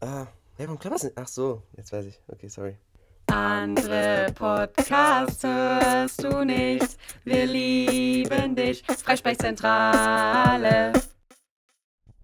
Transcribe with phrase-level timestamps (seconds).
[0.00, 1.16] Ah, hey, warum klappt das nicht?
[1.16, 2.20] Ach so, jetzt weiß ich.
[2.28, 2.76] Okay, sorry.
[3.28, 6.98] Andere Podcasts hörst du nicht.
[7.24, 8.84] Wir lieben dich.
[8.84, 10.92] Freisprechzentrale.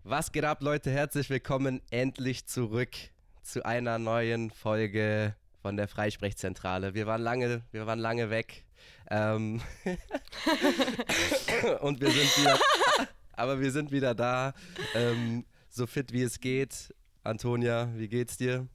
[0.04, 0.90] Was geht ab, Leute?
[0.90, 2.90] Herzlich willkommen endlich zurück
[3.42, 6.92] zu einer neuen Folge von der Freisprechzentrale.
[6.92, 8.66] Wir waren lange, wir waren lange weg.
[9.08, 9.62] Ähm
[11.80, 12.58] und wir sind wieder,
[13.32, 14.52] aber wir sind wieder da,
[14.94, 16.92] ähm, so fit wie es geht.
[17.24, 18.66] Antonia, wie geht's dir?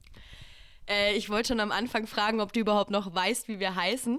[0.88, 4.18] Äh, ich wollte schon am Anfang fragen, ob du überhaupt noch weißt, wie wir heißen.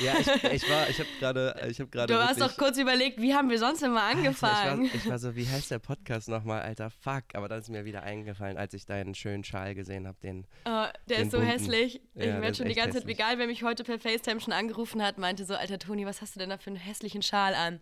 [0.00, 2.12] Ja, ich, ich war, ich habe gerade, ich habe gerade.
[2.12, 4.84] Du hast doch kurz überlegt, wie haben wir sonst immer angefangen?
[4.86, 7.24] ich, war, ich war so, wie heißt der Podcast nochmal, alter Fuck.
[7.34, 10.46] Aber dann ist mir wieder eingefallen, als ich deinen schönen Schal gesehen habe, den.
[10.64, 11.52] Oh, der den ist so bunten.
[11.52, 12.00] hässlich.
[12.14, 13.16] Ich ja, werde schon die ganze hässlich.
[13.16, 16.20] Zeit, egal wer mich heute per FaceTime schon angerufen hat, meinte so, alter Toni, was
[16.20, 17.80] hast du denn da für einen hässlichen Schal an?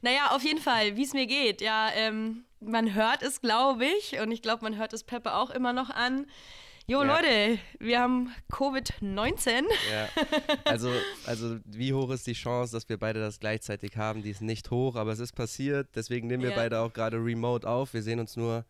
[0.00, 1.60] Naja, auf jeden Fall, wie es mir geht.
[1.60, 5.50] Ja, ähm, man hört es, glaube ich, und ich glaube, man hört es Peppe auch
[5.50, 6.26] immer noch an.
[6.86, 7.16] Jo, ja.
[7.16, 9.64] Leute, wir haben Covid-19.
[9.90, 10.08] Ja.
[10.64, 10.90] Also,
[11.26, 14.22] also, wie hoch ist die Chance, dass wir beide das gleichzeitig haben?
[14.22, 15.88] Die ist nicht hoch, aber es ist passiert.
[15.94, 16.56] Deswegen nehmen wir ja.
[16.56, 17.94] beide auch gerade remote auf.
[17.94, 18.64] Wir sehen uns nur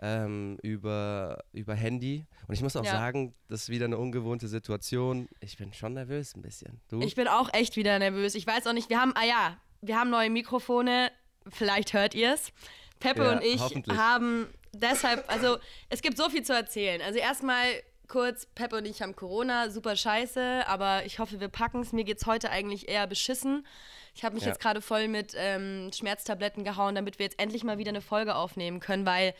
[0.00, 2.26] ähm, über, über Handy.
[2.46, 2.92] Und ich muss auch ja.
[2.92, 5.28] sagen, das ist wieder eine ungewohnte Situation.
[5.40, 6.80] Ich bin schon nervös ein bisschen.
[6.88, 7.00] Du?
[7.00, 8.34] Ich bin auch echt wieder nervös.
[8.34, 11.10] Ich weiß auch nicht, wir haben, ah ja, wir haben neue Mikrofone.
[11.48, 12.52] Vielleicht hört ihr es.
[13.00, 17.00] Peppe ja, und ich haben deshalb, also es gibt so viel zu erzählen.
[17.02, 17.64] Also erstmal
[18.08, 21.92] kurz, Peppe und ich haben Corona, super scheiße, aber ich hoffe, wir packen es.
[21.92, 23.66] Mir geht es heute eigentlich eher beschissen.
[24.14, 24.50] Ich habe mich ja.
[24.50, 28.34] jetzt gerade voll mit ähm, Schmerztabletten gehauen, damit wir jetzt endlich mal wieder eine Folge
[28.34, 29.34] aufnehmen können, weil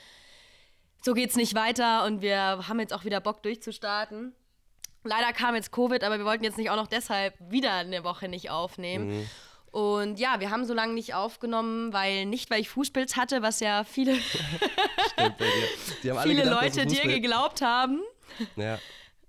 [1.03, 4.35] so geht es nicht weiter und wir haben jetzt auch wieder Bock durchzustarten.
[5.05, 8.29] Leider kam jetzt Covid, aber wir wollten jetzt nicht auch noch deshalb wieder eine Woche
[8.29, 9.19] nicht aufnehmen.
[9.19, 9.31] Mhm.
[9.71, 13.61] Und ja, wir haben so lange nicht aufgenommen, weil nicht, weil ich Fußpilz hatte, was
[13.61, 14.15] ja viele,
[16.23, 18.01] viele gedacht, Leute dir geglaubt haben.
[18.57, 18.79] Ja.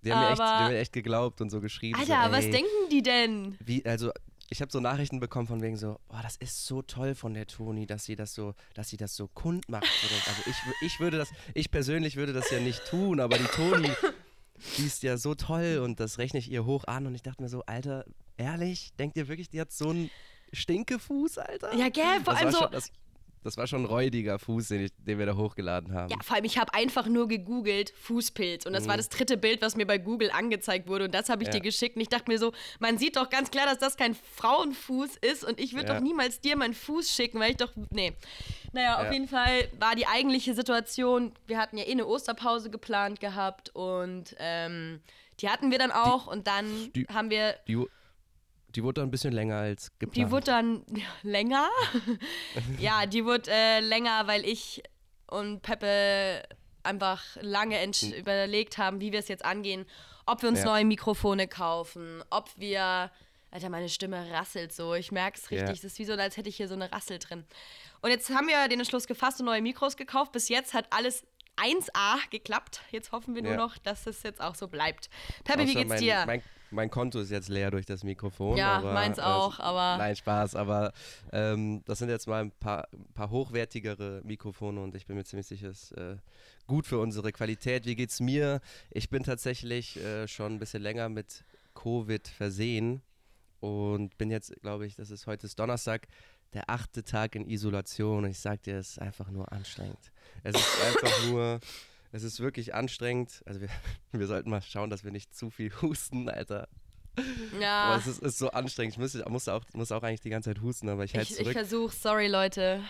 [0.04, 2.00] Die haben, mir echt, die haben mir echt geglaubt und so geschrieben.
[2.00, 3.58] Alter, so, was denken die denn?
[3.60, 4.12] Wie, also
[4.50, 7.48] ich habe so Nachrichten bekommen von wegen so, oh, das ist so toll von der
[7.48, 9.84] Toni, dass sie das so, dass sie das so kund macht.
[10.28, 13.92] Also ich, ich würde das, ich persönlich würde das ja nicht tun, aber die Toni,
[14.78, 17.44] die ist ja so toll und das rechne ich ihr hoch an und ich dachte
[17.44, 18.06] mir so, Alter,
[18.40, 20.10] ehrlich, denkt ihr wirklich, die hat so einen
[20.54, 21.76] Stinkefuß, Alter?
[21.76, 22.66] Ja, gell, vor allem so.
[22.68, 22.92] Das,
[23.44, 26.10] das, war schon ein räudiger Fuß, den, ich, den wir da hochgeladen haben.
[26.10, 28.90] Ja, vor allem, ich habe einfach nur gegoogelt Fußpilz und das mhm.
[28.90, 31.54] war das dritte Bild, was mir bei Google angezeigt wurde und das habe ich ja.
[31.54, 34.16] dir geschickt und ich dachte mir so, man sieht doch ganz klar, dass das kein
[34.16, 35.96] Frauenfuß ist und ich würde ja.
[35.96, 38.14] doch niemals dir meinen Fuß schicken, weil ich doch, nee.
[38.74, 39.14] Naja, auf ja.
[39.14, 44.36] jeden Fall war die eigentliche Situation, wir hatten ja eh eine Osterpause geplant gehabt und
[44.40, 45.02] ähm,
[45.40, 47.56] die hatten wir dann auch die, und dann die, haben wir...
[47.68, 47.78] Die,
[48.76, 50.16] die wurde dann ein bisschen länger als geplant.
[50.16, 50.86] Die wurde dann
[51.24, 51.68] länger?
[52.80, 54.84] ja, die wurde äh, länger, weil ich
[55.28, 56.44] und Peppe
[56.84, 58.14] einfach lange hm.
[58.14, 59.86] überlegt haben, wie wir es jetzt angehen.
[60.26, 60.66] Ob wir uns ja.
[60.66, 63.12] neue Mikrofone kaufen, ob wir.
[63.52, 64.94] Alter, meine Stimme rasselt so.
[64.94, 65.80] Ich merke es richtig.
[65.80, 67.46] Es ist wie so, als hätte ich hier so eine Rassel drin.
[68.02, 70.34] Und jetzt haben wir den Entschluss gefasst und neue Mikros gekauft.
[70.34, 71.26] Bis jetzt hat alles
[71.58, 72.82] 1A geklappt.
[72.92, 73.58] Jetzt hoffen wir nur ja.
[73.58, 75.10] noch, dass es jetzt auch so bleibt.
[75.46, 76.24] Peppe, wie geht's mein, dir?
[76.28, 78.58] Mein, mein Konto ist jetzt leer durch das Mikrofon.
[78.58, 79.98] Ja, aber, meins äh, auch, aber.
[79.98, 80.94] Nein, Spaß, aber
[81.32, 85.24] ähm, das sind jetzt mal ein paar, ein paar hochwertigere Mikrofone und ich bin mir
[85.24, 86.18] ziemlich sicher, es ist äh,
[86.68, 87.86] gut für unsere Qualität.
[87.86, 88.62] Wie geht's mir?
[88.92, 91.44] Ich bin tatsächlich äh, schon ein bisschen länger mit
[91.74, 93.02] Covid versehen
[93.60, 96.08] und bin jetzt, glaube ich, das ist heute ist Donnerstag,
[96.54, 100.12] der achte Tag in Isolation und ich sag dir, es ist einfach nur anstrengend.
[100.44, 101.60] Es ist einfach nur
[102.12, 103.42] es ist wirklich anstrengend.
[103.46, 103.70] Also wir,
[104.12, 106.68] wir sollten mal schauen, dass wir nicht zu viel husten, Alter.
[107.60, 107.86] Ja.
[107.86, 108.94] Aber es ist, ist so anstrengend.
[108.94, 111.48] Ich muss, muss, auch, muss auch eigentlich die ganze Zeit husten, aber ich halte zurück.
[111.48, 112.82] Ich versuche, sorry Leute.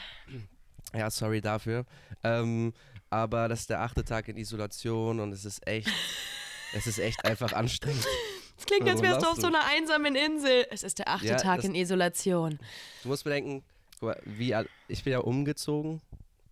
[0.93, 1.85] Ja, sorry dafür.
[2.23, 2.73] Ähm,
[3.09, 5.89] aber das ist der achte Tag in Isolation und es ist echt,
[6.73, 8.05] es ist echt einfach anstrengend.
[8.57, 10.67] Es klingt, als wärst du auf so einer einsamen Insel.
[10.69, 12.59] Es ist der achte ja, Tag in Isolation.
[13.03, 13.63] Du musst bedenken,
[14.25, 14.55] wie,
[14.87, 16.01] ich bin ja umgezogen.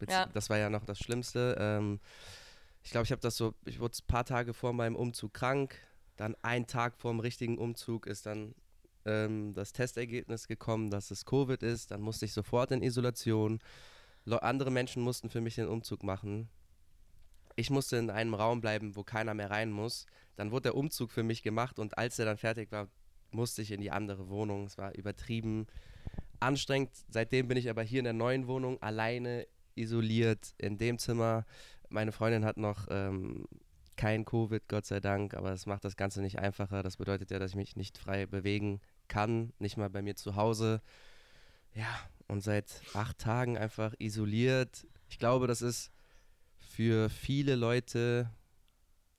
[0.08, 0.28] Ja.
[0.34, 1.58] Das war ja noch das Schlimmste.
[1.60, 2.00] Ähm,
[2.88, 5.76] ich glaube, ich habe das so, ich wurde ein paar Tage vor meinem Umzug krank.
[6.16, 8.56] Dann ein Tag vor dem richtigen Umzug ist dann
[9.04, 11.92] ähm, das Testergebnis gekommen, dass es Covid ist.
[11.92, 13.60] Dann musste ich sofort in Isolation.
[14.24, 16.48] Le andere Menschen mussten für mich den Umzug machen.
[17.58, 20.06] Ich musste in einem Raum bleiben, wo keiner mehr rein muss.
[20.38, 22.88] Dann wurde der Umzug für mich gemacht und als er dann fertig war,
[23.32, 24.64] musste ich in die andere Wohnung.
[24.64, 25.68] Es war übertrieben
[26.40, 26.92] anstrengend.
[27.10, 29.46] Seitdem bin ich aber hier in der neuen Wohnung alleine
[29.76, 31.46] isoliert in dem Zimmer
[31.90, 33.48] meine Freundin hat noch ähm,
[33.96, 36.84] kein Covid, Gott sei Dank, aber das macht das Ganze nicht einfacher.
[36.84, 40.36] Das bedeutet ja, dass ich mich nicht frei bewegen kann, nicht mal bei mir zu
[40.36, 40.82] Hause.
[41.74, 41.88] Ja,
[42.28, 44.88] und seit acht Tagen einfach isoliert.
[45.10, 45.92] Ich glaube, das ist
[46.58, 48.30] für viele Leute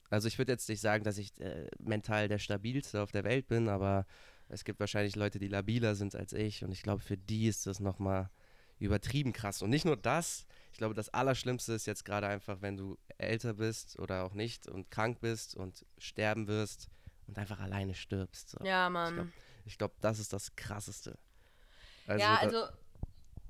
[0.09, 3.47] Also ich würde jetzt nicht sagen, dass ich äh, mental der stabilste auf der Welt
[3.47, 4.05] bin, aber
[4.47, 7.67] es gibt wahrscheinlich Leute, die labiler sind als ich und ich glaube, für die ist
[7.67, 8.29] das nochmal
[8.79, 9.61] übertrieben krass.
[9.61, 10.45] Und nicht nur das,
[10.79, 14.89] glaube, das Allerschlimmste ist jetzt gerade einfach, wenn du älter bist oder auch nicht und
[14.89, 16.89] krank bist und sterben wirst
[17.27, 18.49] und einfach alleine stirbst.
[18.49, 18.65] So.
[18.65, 19.31] Ja, Mann.
[19.65, 21.19] Ich glaube, glaub, das ist das Krasseste.
[22.07, 22.65] Also, ja, also,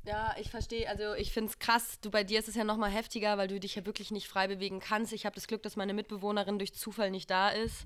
[0.03, 0.89] ja, ich verstehe.
[0.89, 1.99] Also, ich finde es krass.
[2.01, 4.47] Du, bei dir ist es ja nochmal heftiger, weil du dich ja wirklich nicht frei
[4.47, 5.13] bewegen kannst.
[5.13, 7.85] Ich habe das Glück, dass meine Mitbewohnerin durch Zufall nicht da ist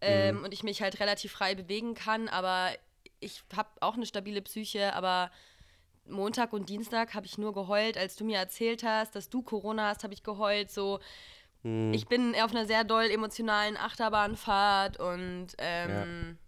[0.00, 0.44] ähm, mhm.
[0.44, 2.28] und ich mich halt relativ frei bewegen kann.
[2.28, 2.70] Aber
[3.20, 5.30] ich habe auch eine stabile Psyche, aber
[6.08, 9.88] Montag und Dienstag habe ich nur geheult, als du mir erzählt hast, dass du Corona
[9.88, 10.70] hast, habe ich geheult.
[10.70, 11.00] So,
[11.62, 11.92] mhm.
[11.92, 16.38] ich bin auf einer sehr doll emotionalen Achterbahnfahrt und ähm,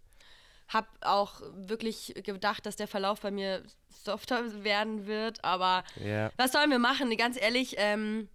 [0.69, 0.73] ja.
[0.73, 5.43] habe auch wirklich gedacht, dass der Verlauf bei mir softer werden wird.
[5.43, 6.31] Aber ja.
[6.37, 7.15] was sollen wir machen?
[7.17, 8.29] Ganz ehrlich, ähm,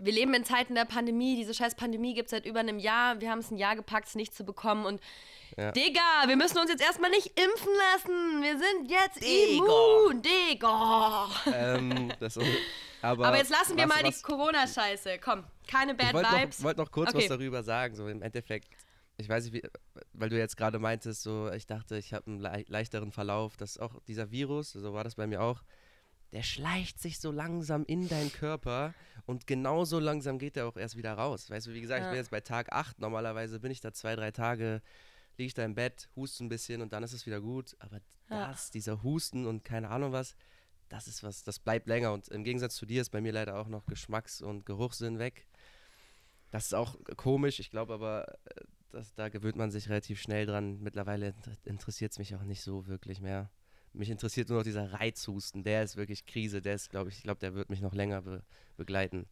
[0.00, 1.36] wir leben in Zeiten der Pandemie.
[1.36, 3.20] Diese scheiß Pandemie gibt es seit über einem Jahr.
[3.20, 4.86] Wir haben es ein Jahr gepackt, es nicht zu bekommen.
[4.86, 5.00] Und
[5.56, 5.72] ja.
[5.72, 8.42] Digga, wir müssen uns jetzt erstmal nicht impfen lassen.
[8.42, 9.64] Wir sind jetzt Digga.
[9.64, 10.22] immun.
[10.22, 11.28] Digga.
[11.52, 12.38] Ähm, das,
[13.02, 15.18] aber, aber, jetzt lassen wir was, mal was, die Corona-Scheiße.
[15.18, 16.58] Komm, keine Bad ich Vibes.
[16.58, 17.18] Ich wollte noch kurz okay.
[17.18, 17.94] was darüber sagen.
[17.94, 18.68] So im Endeffekt,
[19.16, 19.62] ich weiß nicht, wie,
[20.12, 23.56] weil du jetzt gerade meintest, so ich dachte, ich habe einen le leichteren Verlauf.
[23.56, 25.62] Das ist auch dieser Virus, so war das bei mir auch
[26.32, 28.94] der schleicht sich so langsam in deinen Körper
[29.26, 31.50] und genauso langsam geht er auch erst wieder raus.
[31.50, 32.06] Weißt du, wie gesagt, ja.
[32.06, 34.82] ich bin jetzt bei Tag 8, normalerweise bin ich da zwei, drei Tage
[35.40, 37.74] liege ich da im Bett, huste ein bisschen und dann ist es wieder gut.
[37.78, 38.48] Aber ja.
[38.48, 40.36] das, dieser Husten und keine Ahnung was,
[40.88, 42.12] das ist was, das bleibt länger.
[42.12, 45.46] Und im Gegensatz zu dir ist bei mir leider auch noch Geschmacks- und Geruchssinn weg.
[46.50, 50.46] Das ist auch komisch, ich glaube aber, äh, das, da gewöhnt man sich relativ schnell
[50.46, 50.80] dran.
[50.80, 51.34] Mittlerweile
[51.64, 53.50] interessiert es mich auch nicht so wirklich mehr.
[53.92, 55.64] Mich interessiert nur noch dieser Reizhusten.
[55.64, 56.62] Der ist wirklich Krise.
[56.62, 58.42] Der ist, glaube ich, ich glaube, der wird mich noch länger be
[58.76, 59.26] begleiten.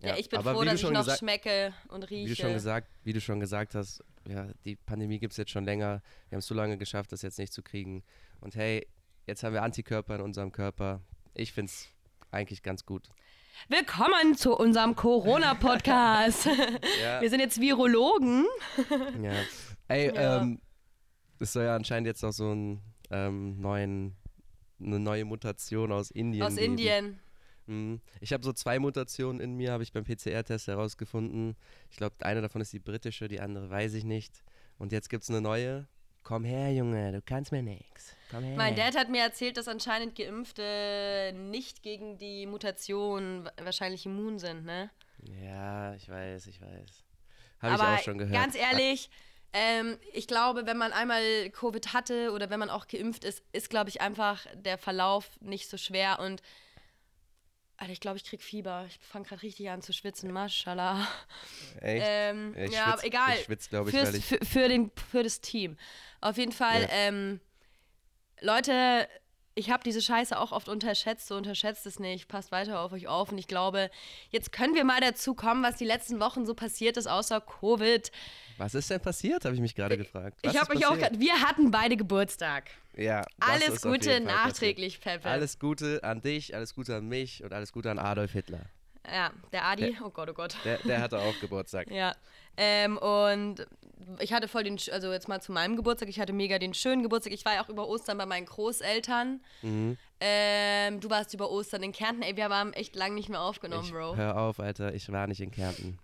[0.00, 2.24] Ja, ja, ich bin froh, dass ich noch schmecke und rieche.
[2.24, 5.50] Wie du schon gesagt, wie du schon gesagt hast, ja, die Pandemie gibt es jetzt
[5.50, 6.02] schon länger.
[6.28, 8.02] Wir haben es so lange geschafft, das jetzt nicht zu kriegen.
[8.40, 8.86] Und hey,
[9.26, 11.02] jetzt haben wir Antikörper in unserem Körper.
[11.34, 11.88] Ich finde es
[12.30, 13.08] eigentlich ganz gut.
[13.68, 16.46] Willkommen zu unserem Corona-Podcast.
[17.02, 17.20] ja.
[17.20, 18.46] Wir sind jetzt Virologen.
[19.22, 19.32] ja.
[19.88, 20.42] Ey, ja.
[20.42, 20.60] ähm,
[21.40, 24.16] es soll ja anscheinend jetzt noch so ein ähm, neuen,
[24.80, 26.42] eine neue Mutation aus Indien.
[26.44, 26.72] Aus geben.
[26.72, 27.20] Indien.
[27.66, 28.00] Mhm.
[28.20, 31.56] Ich habe so zwei Mutationen in mir, habe ich beim PCR-Test herausgefunden.
[31.90, 34.42] Ich glaube, eine davon ist die britische, die andere weiß ich nicht.
[34.78, 35.86] Und jetzt gibt es eine neue.
[36.22, 38.14] Komm her, Junge, du kannst mir nichts.
[38.30, 38.56] Komm her.
[38.56, 44.64] Mein Dad hat mir erzählt, dass anscheinend Geimpfte nicht gegen die Mutation wahrscheinlich immun sind,
[44.64, 44.90] ne?
[45.42, 47.04] Ja, ich weiß, ich weiß.
[47.60, 48.34] Habe ich auch schon gehört.
[48.34, 49.10] Ganz ehrlich,
[49.52, 53.70] ähm, ich glaube, wenn man einmal Covid hatte oder wenn man auch geimpft ist, ist,
[53.70, 56.18] glaube ich, einfach der Verlauf nicht so schwer.
[56.20, 56.42] Und
[57.78, 58.84] Alter, ich glaube, ich krieg Fieber.
[58.88, 60.32] Ich fange gerade richtig an zu schwitzen.
[60.32, 61.06] Maschallah.
[61.80, 62.06] Echt?
[62.06, 63.34] Ähm, ja, ja schwitz, egal.
[63.36, 65.78] Ich schwitze, glaube ich, Für's, ich für, für, den, für das Team.
[66.20, 66.88] Auf jeden Fall, ja.
[66.90, 67.40] ähm,
[68.40, 69.08] Leute,
[69.54, 73.08] ich habe diese Scheiße auch oft unterschätzt, so unterschätzt es nicht, passt weiter auf euch
[73.08, 73.90] auf und ich glaube,
[74.30, 78.12] jetzt können wir mal dazu kommen, was die letzten Wochen so passiert ist, außer Covid.
[78.58, 80.38] Was ist denn passiert, habe ich mich gerade gefragt.
[80.42, 82.70] Was ich habe mich auch wir hatten beide Geburtstag.
[82.96, 83.24] Ja.
[83.38, 85.28] Alles Gute nachträglich, Peppe.
[85.28, 88.66] Alles Gute an dich, alles Gute an mich und alles Gute an Adolf Hitler.
[89.10, 90.56] Ja, der Adi, der, oh Gott, oh Gott.
[90.64, 91.88] Der, der hatte auch Geburtstag.
[91.90, 92.14] ja.
[92.56, 93.66] Ähm, und
[94.18, 97.02] ich hatte voll den, also jetzt mal zu meinem Geburtstag, ich hatte mega den schönen
[97.02, 97.32] Geburtstag.
[97.32, 99.40] Ich war ja auch über Ostern bei meinen Großeltern.
[99.62, 99.96] Mhm.
[100.20, 102.22] Ähm, du warst über Ostern in Kärnten.
[102.22, 104.16] Ey, wir haben echt lange nicht mehr aufgenommen, ich, Bro.
[104.16, 105.98] Hör auf, Alter, ich war nicht in Kärnten.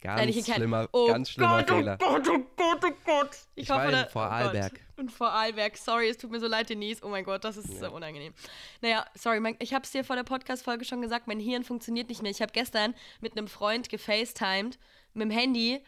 [0.00, 1.98] Ganz Nein, schlimmer, oh ganz schlimmer Gott, oh Fehler.
[2.00, 3.36] Oh Gott, oh Gott, oh Gott.
[3.54, 4.72] Ich, ich war in Vorarlberg.
[4.96, 5.76] Oh und Vorarlberg.
[5.76, 7.02] Sorry, es tut mir so leid, Denise.
[7.04, 7.80] Oh mein Gott, das ist ja.
[7.80, 8.32] so unangenehm.
[8.80, 12.08] Naja, sorry, mein, ich habe es dir vor der Podcast-Folge schon gesagt, mein Hirn funktioniert
[12.08, 12.30] nicht mehr.
[12.30, 14.78] Ich habe gestern mit einem Freund gefacetimed
[15.12, 15.80] mit dem Handy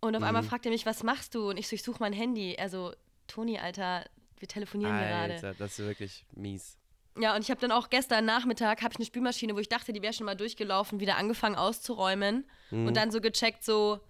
[0.00, 0.28] und auf mhm.
[0.28, 1.50] einmal fragt er mich, was machst du?
[1.50, 2.56] Und ich so, ich suche mein Handy.
[2.58, 2.92] Also,
[3.26, 4.04] Toni, Alter,
[4.38, 5.56] wir telefonieren Alter, gerade.
[5.58, 6.78] das ist wirklich mies.
[7.18, 9.92] Ja, und ich habe dann auch gestern Nachmittag habe ich eine Spülmaschine, wo ich dachte,
[9.92, 12.86] die wäre schon mal durchgelaufen, wieder angefangen auszuräumen mhm.
[12.86, 14.00] und dann so gecheckt, so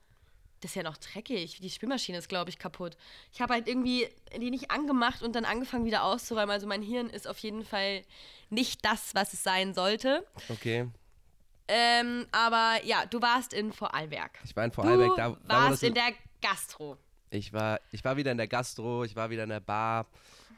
[0.60, 1.60] das ist ja noch dreckig.
[1.60, 2.96] Die Spülmaschine ist, glaube ich, kaputt.
[3.32, 6.50] Ich habe halt irgendwie die nicht angemacht und dann angefangen wieder auszuräumen.
[6.50, 8.02] Also mein Hirn ist auf jeden Fall
[8.50, 10.26] nicht das, was es sein sollte.
[10.48, 10.88] Okay.
[11.68, 14.38] Ähm, aber ja, du warst in Vorarlberg.
[14.44, 15.10] Ich war in Vorarlberg.
[15.10, 16.96] Du da, da warst in der Gastro.
[17.30, 20.06] Ich war, ich war wieder in der Gastro, ich war wieder in der Bar.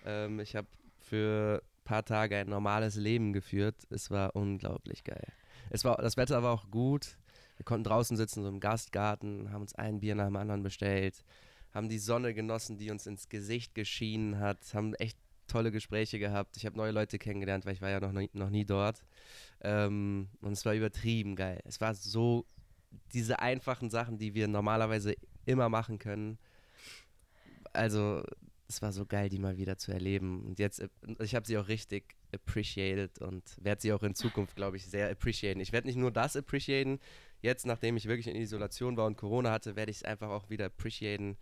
[0.04, 0.68] Ähm, ich habe
[1.00, 3.74] für paar Tage ein normales Leben geführt.
[3.88, 5.32] Es war unglaublich geil.
[5.70, 7.16] Es war, das Wetter war auch gut.
[7.56, 11.24] Wir konnten draußen sitzen, so im Gastgarten, haben uns ein Bier nach dem anderen bestellt,
[11.72, 15.18] haben die Sonne genossen, die uns ins Gesicht geschienen hat, haben echt
[15.48, 16.58] tolle Gespräche gehabt.
[16.58, 19.02] Ich habe neue Leute kennengelernt, weil ich war ja noch nie, noch nie dort.
[19.62, 21.60] Ähm, und es war übertrieben geil.
[21.64, 22.44] Es war so
[23.14, 25.14] diese einfachen Sachen, die wir normalerweise
[25.46, 26.38] immer machen können.
[27.72, 28.22] Also,
[28.68, 30.44] es war so geil, die mal wieder zu erleben.
[30.44, 30.88] Und jetzt, äh,
[31.20, 35.10] ich habe sie auch richtig appreciated und werde sie auch in Zukunft, glaube ich, sehr
[35.10, 35.60] appreciaten.
[35.60, 37.00] Ich werde nicht nur das appreciaten,
[37.40, 40.50] jetzt, nachdem ich wirklich in Isolation war und Corona hatte, werde ich es einfach auch
[40.50, 41.36] wieder appreciaten,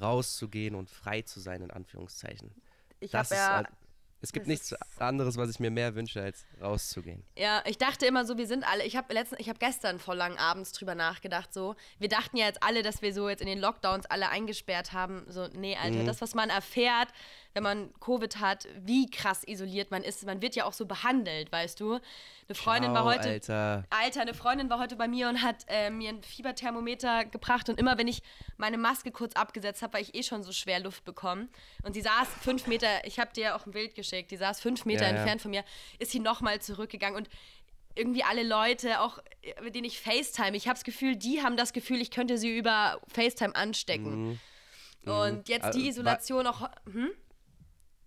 [0.00, 2.52] rauszugehen und frei zu sein, in Anführungszeichen.
[3.00, 3.66] Ich habe ja halt
[4.22, 7.24] es gibt nichts anderes, was ich mir mehr wünsche, als rauszugehen.
[7.36, 8.84] Ja, ich dachte immer so, wir sind alle.
[8.84, 11.52] Ich habe letzten, ich habe gestern vor lang abends drüber nachgedacht.
[11.52, 14.92] So, wir dachten ja jetzt alle, dass wir so jetzt in den Lockdowns alle eingesperrt
[14.92, 15.24] haben.
[15.28, 16.06] So, nee, Alter, mhm.
[16.06, 17.08] das, was man erfährt,
[17.54, 20.24] wenn man Covid hat, wie krass isoliert man ist.
[20.24, 21.94] Man wird ja auch so behandelt, weißt du.
[22.48, 23.28] Eine Freundin Ciao, war heute.
[23.28, 23.84] Alter.
[23.90, 27.68] Alter, eine Freundin war heute bei mir und hat äh, mir ein Fieberthermometer gebracht.
[27.68, 28.22] Und immer wenn ich
[28.56, 31.48] meine Maske kurz abgesetzt habe, weil ich eh schon so schwer Luft bekomme.
[31.82, 34.84] Und sie saß fünf Meter, ich habe dir auch ein Bild geschickt, die saß fünf
[34.84, 35.42] Meter ja, entfernt ja.
[35.42, 35.64] von mir,
[35.98, 37.16] ist sie nochmal zurückgegangen.
[37.16, 37.28] Und
[37.94, 39.18] irgendwie alle Leute, auch
[39.62, 42.56] mit denen ich FaceTime, ich habe das Gefühl, die haben das Gefühl, ich könnte sie
[42.56, 44.30] über FaceTime anstecken.
[44.30, 44.40] Mhm.
[45.04, 45.44] Und mhm.
[45.46, 46.68] jetzt die Isolation auch.
[46.90, 47.10] Hm?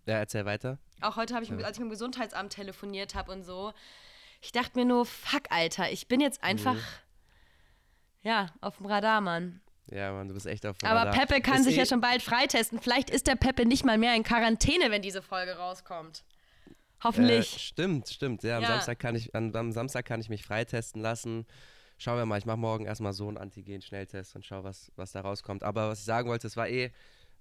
[0.05, 0.77] Ja, erzähl weiter.
[1.01, 3.73] Auch heute habe ich, als ich mit dem Gesundheitsamt telefoniert habe und so,
[4.41, 6.79] ich dachte mir nur, fuck, Alter, ich bin jetzt einfach, mhm.
[8.21, 9.61] ja, auf dem Radar, Mann.
[9.91, 11.13] Ja, Mann, du bist echt auf dem Aber Radar.
[11.13, 12.79] Aber Peppe kann ist sich eh ja schon bald freitesten.
[12.79, 16.23] Vielleicht ist der Peppe nicht mal mehr in Quarantäne, wenn diese Folge rauskommt.
[17.03, 17.55] Hoffentlich.
[17.55, 18.43] Äh, stimmt, stimmt.
[18.43, 18.69] Ja, am, ja.
[18.69, 21.45] Samstag kann ich, am, am Samstag kann ich mich freitesten lassen.
[21.97, 25.21] Schauen wir mal, ich mache morgen erstmal so einen Antigen-Schnelltest und schau, was, was da
[25.21, 25.63] rauskommt.
[25.63, 26.91] Aber was ich sagen wollte, es war eh,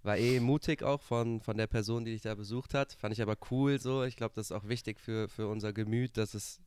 [0.04, 2.92] war eh mutig auch von, von der Person, die dich da besucht hat.
[2.92, 4.04] Fand ich aber cool so.
[4.04, 6.60] Ich glaube, das ist auch wichtig für, für unser Gemüt, dass es,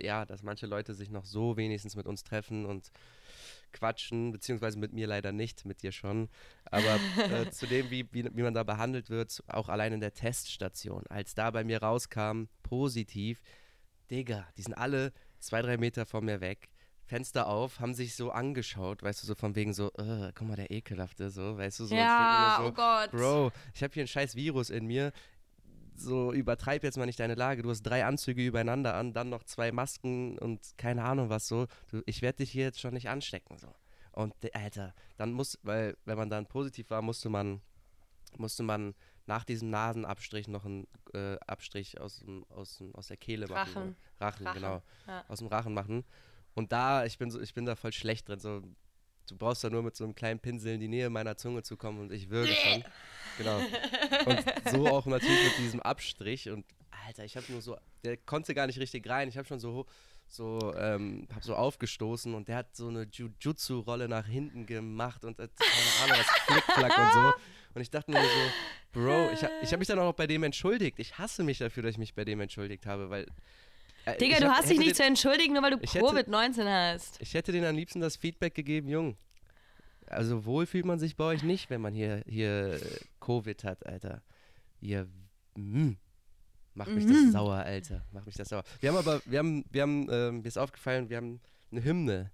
[0.00, 2.92] ja, dass manche Leute sich noch so wenigstens mit uns treffen und
[3.72, 6.28] quatschen, beziehungsweise mit mir leider nicht, mit dir schon.
[6.64, 10.14] Aber äh, zu dem, wie, wie, wie man da behandelt wird, auch allein in der
[10.14, 13.40] Teststation, als da bei mir rauskam, positiv,
[14.10, 16.68] Digga, die sind alle zwei, drei Meter von mir weg
[17.10, 20.54] Fenster auf, haben sich so angeschaut, weißt du, so von wegen so, uh, guck mal,
[20.54, 21.94] der Ekelhafte, so, weißt du, so.
[21.96, 23.10] Ja, so, oh Gott.
[23.10, 25.10] Bro, ich habe hier ein scheiß Virus in mir,
[25.96, 27.62] so übertreib jetzt mal nicht deine Lage.
[27.62, 31.66] Du hast drei Anzüge übereinander an, dann noch zwei Masken und keine Ahnung was so.
[31.90, 33.74] Du, ich werde dich hier jetzt schon nicht anstecken, so.
[34.12, 37.60] Und, Alter, dann muss, weil, wenn man dann positiv war, musste man,
[38.38, 38.94] musste man
[39.26, 43.56] nach diesem Nasenabstrich noch einen äh, Abstrich aus, dem, aus, dem, aus der Kehle machen.
[43.58, 43.96] Rachen.
[44.20, 44.60] Rachen, Rachen.
[44.60, 44.82] genau.
[45.08, 45.24] Ja.
[45.26, 46.04] Aus dem Rachen machen.
[46.60, 48.38] Und da, ich bin so, ich bin da voll schlecht drin.
[48.38, 48.60] So,
[49.26, 51.78] du brauchst da nur mit so einem kleinen Pinsel in die Nähe meiner Zunge zu
[51.78, 52.84] kommen und ich würge schon.
[53.38, 53.60] Genau.
[54.26, 56.50] Und so auch natürlich mit diesem Abstrich.
[56.50, 56.66] Und
[57.06, 59.26] Alter, ich habe nur so, der konnte gar nicht richtig rein.
[59.30, 59.86] Ich habe schon so,
[60.28, 65.38] so, ähm, hab so aufgestoßen und der hat so eine Jujutsu-Rolle nach hinten gemacht und
[65.38, 67.32] äh, keine Ahnung, was Flickflack und so.
[67.72, 70.42] Und ich dachte mir so, Bro, ich, ich habe mich dann auch noch bei dem
[70.42, 70.98] entschuldigt.
[70.98, 73.26] Ich hasse mich dafür, dass ich mich bei dem entschuldigt habe, weil
[74.04, 77.20] äh, Digga, du hab, hast dich nicht den, zu entschuldigen, nur weil du Covid-19 hast.
[77.20, 79.16] Ich hätte denen am liebsten das Feedback gegeben, Jung.
[80.06, 82.80] Also wohl fühlt man sich bei euch nicht, wenn man hier, hier
[83.20, 84.22] Covid hat, Alter.
[84.80, 85.06] Ihr,
[85.54, 85.94] mh,
[86.74, 87.24] macht mich mhm.
[87.24, 88.04] das sauer, Alter.
[88.10, 88.64] Macht mich das sauer.
[88.80, 91.40] Wir haben aber, wir haben, wir haben, äh, mir ist aufgefallen, wir haben
[91.70, 92.32] eine Hymne.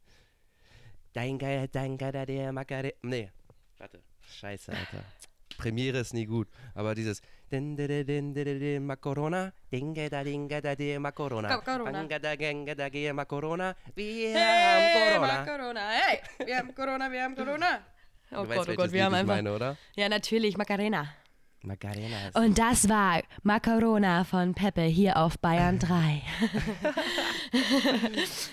[1.13, 2.95] Dein Geier, dein Geier, der Makare.
[3.03, 3.31] Nee,
[3.79, 4.03] warte.
[4.21, 5.05] Scheiße, Alter.
[5.57, 7.21] Premiere ist nie gut, aber dieses
[8.81, 15.15] Macorona, Dinge da Dinge da de Macorona, Anga da Genga da Ge Macorona, wir haben
[15.15, 15.45] Corona.
[15.45, 17.83] Corona, hey, wir haben Corona, wir haben Corona.
[18.33, 19.37] Oh Gott, oh Gott, wir haben einfach.
[19.37, 19.77] Meine, oder?
[19.95, 21.09] Ja, natürlich, Macarena.
[21.63, 26.23] Macarena Und das war Macarona von Peppe hier auf Bayern 3.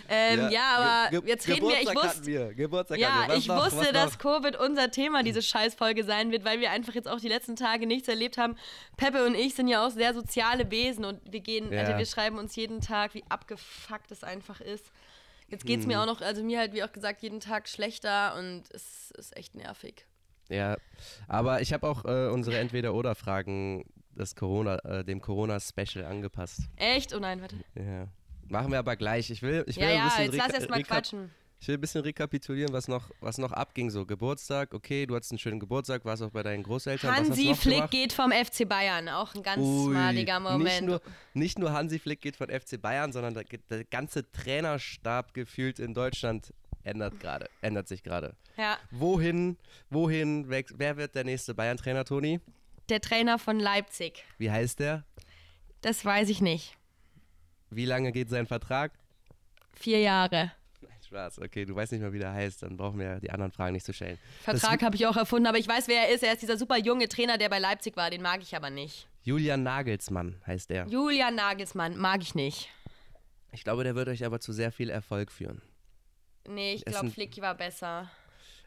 [0.10, 2.54] ähm, ja, ja, aber Ge jetzt reden wir, ich wusste, wir.
[2.54, 6.72] Geburtstag ja, ich noch, wusste, dass Covid unser Thema diese Scheißfolge sein wird, weil wir
[6.72, 8.56] einfach jetzt auch die letzten Tage nichts erlebt haben.
[8.98, 11.82] Peppe und ich sind ja auch sehr soziale Wesen und wir gehen, ja.
[11.82, 14.92] also wir schreiben uns jeden Tag, wie abgefuckt es einfach ist.
[15.50, 15.92] Jetzt geht es hm.
[15.92, 19.38] mir auch noch, also mir halt, wie auch gesagt, jeden Tag schlechter und es ist
[19.38, 20.06] echt nervig.
[20.50, 20.78] Ja,
[21.28, 23.86] aber ich habe auch äh, unsere Entweder-Oder-Fragen
[24.36, 26.62] Corona, äh, dem Corona-Special angepasst.
[26.76, 27.14] Echt?
[27.14, 27.56] Oh nein, warte.
[27.76, 28.08] Ja.
[28.48, 29.30] Machen wir aber gleich.
[29.30, 31.32] Ich will, ich will ja, ein bisschen jetzt lass erst mal quatschen.
[31.60, 33.90] Ich will ein bisschen rekapitulieren, was noch, was noch abging.
[33.90, 37.16] So, Geburtstag, okay, du hattest einen schönen Geburtstag, warst auch bei deinen Großeltern.
[37.16, 37.92] Hansi Flick gemacht?
[37.92, 40.64] geht vom FC Bayern, auch ein ganz Ui, maliger Moment.
[40.66, 41.02] Nicht nur,
[41.34, 45.94] nicht nur Hansi Flick geht vom FC Bayern, sondern der, der ganze Trainerstab gefühlt in
[45.94, 48.36] Deutschland ändert gerade, ändert sich gerade.
[48.58, 48.78] Ja.
[48.92, 49.58] Wohin,
[49.90, 52.40] wohin, wer wird der nächste Bayern-Trainer, Toni?
[52.90, 54.24] Der Trainer von Leipzig.
[54.38, 55.04] Wie heißt der?
[55.82, 56.78] Das weiß ich nicht.
[57.70, 58.92] Wie lange geht sein Vertrag?
[59.74, 60.52] Vier Jahre.
[61.14, 63.74] Spaß, okay, du weißt nicht mal, wie der heißt, dann brauchen wir die anderen Fragen
[63.74, 64.18] nicht zu stellen.
[64.42, 66.24] Vertrag habe ich auch erfunden, aber ich weiß, wer er ist.
[66.24, 69.08] Er ist dieser super junge Trainer, der bei Leipzig war, den mag ich aber nicht.
[69.22, 70.88] Julian Nagelsmann heißt der.
[70.88, 72.70] Julian Nagelsmann, mag ich nicht.
[73.52, 75.62] Ich glaube, der wird euch aber zu sehr viel Erfolg führen.
[76.48, 78.10] Nee, ich glaube, Flick war besser.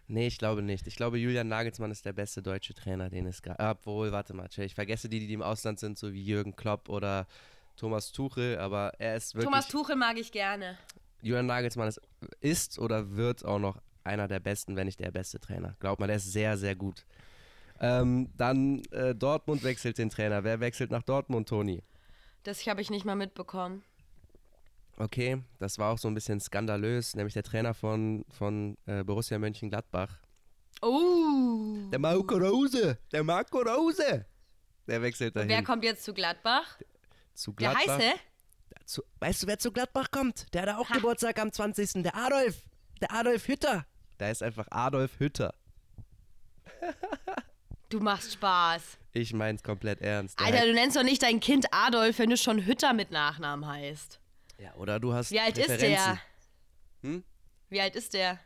[0.08, 0.86] Nee, ich glaube nicht.
[0.86, 3.60] Ich glaube, Julian Nagelsmann ist der beste deutsche Trainer, den es gab.
[3.60, 7.26] Obwohl, warte mal, ich vergesse die, die im Ausland sind, so wie Jürgen Klopp oder
[7.76, 9.46] Thomas Tuchel, aber er ist wirklich.
[9.46, 10.78] Thomas Tuchel mag ich gerne.
[11.22, 12.00] Julian Nagelsmann ist,
[12.40, 15.76] ist oder wird auch noch einer der besten, wenn nicht der beste Trainer.
[15.80, 17.04] Glaub mal, der ist sehr, sehr gut.
[17.80, 20.44] Ähm, dann äh, Dortmund wechselt den Trainer.
[20.44, 21.82] Wer wechselt nach Dortmund, Toni?
[22.44, 23.82] Das habe ich nicht mal mitbekommen.
[24.98, 29.38] Okay, das war auch so ein bisschen skandalös, nämlich der Trainer von, von äh, Borussia
[29.38, 30.18] Mönchengladbach.
[30.80, 31.76] Oh.
[31.90, 34.26] Der Marco Rose, der Marco Rose.
[34.86, 35.48] Der wechselt dahin.
[35.48, 36.78] wer kommt jetzt zu Gladbach?
[37.34, 37.84] Zu Gladbach.
[37.84, 38.20] Der heiße?
[38.86, 40.52] Zu, weißt du, wer zu Gladbach kommt?
[40.54, 40.94] Der hat auch ha.
[40.94, 42.02] Geburtstag am 20.
[42.02, 42.62] Der Adolf.
[43.00, 43.84] Der Adolf Hütter.
[44.18, 45.54] Der ist einfach Adolf Hütter.
[47.88, 48.98] Du machst Spaß.
[49.12, 50.40] Ich mein's komplett ernst.
[50.40, 54.20] Alter, du nennst doch nicht dein Kind Adolf, wenn du schon Hütter mit Nachnamen heißt.
[54.58, 55.30] Ja, oder du hast.
[55.30, 56.20] Wie alt ist der?
[57.02, 57.24] Hm?
[57.68, 58.38] Wie alt ist der?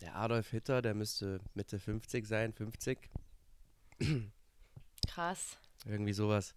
[0.00, 3.10] Der Adolf Hitler, der müsste Mitte 50 sein, 50.
[5.08, 5.58] Krass.
[5.86, 6.54] Irgendwie sowas.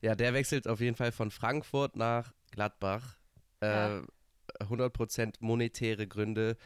[0.00, 3.16] Ja, der wechselt auf jeden Fall von Frankfurt nach Gladbach.
[3.62, 4.00] Ja.
[4.00, 4.02] Äh,
[4.60, 6.56] 100% monetäre Gründe.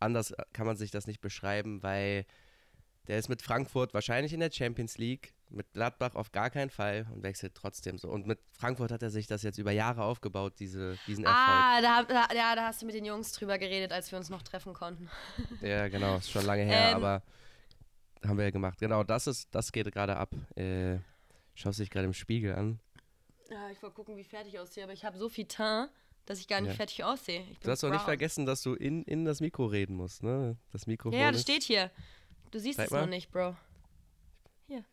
[0.00, 2.24] Anders kann man sich das nicht beschreiben, weil
[3.08, 7.06] der ist mit Frankfurt wahrscheinlich in der Champions League, mit Gladbach auf gar keinen Fall
[7.12, 8.08] und wechselt trotzdem so.
[8.10, 11.42] Und mit Frankfurt hat er sich das jetzt über Jahre aufgebaut, diese, diesen Erfolg.
[11.42, 14.28] Ah, da, da, ja, da hast du mit den Jungs drüber geredet, als wir uns
[14.28, 15.08] noch treffen konnten.
[15.62, 17.22] Ja, genau, ist schon lange her, ähm, aber
[18.24, 18.78] haben wir ja gemacht.
[18.78, 20.34] Genau, das ist, das geht gerade ab.
[20.56, 20.98] Äh,
[21.54, 22.78] schaust dich gerade im Spiegel an.
[23.50, 25.90] Ja, ich wollte gucken, wie fertig ich aussehe, aber ich habe so viel Teint,
[26.26, 26.76] dass ich gar nicht ja.
[26.76, 27.42] fertig aussehe.
[27.62, 30.58] du hast doch nicht vergessen, dass du in, in das Mikro reden musst, ne?
[30.72, 31.18] Das Mikrofon.
[31.18, 31.90] Ja, das steht hier.
[32.50, 33.02] Du siehst Zeig es mal.
[33.02, 33.56] noch nicht, Bro.
[34.66, 34.84] Hier.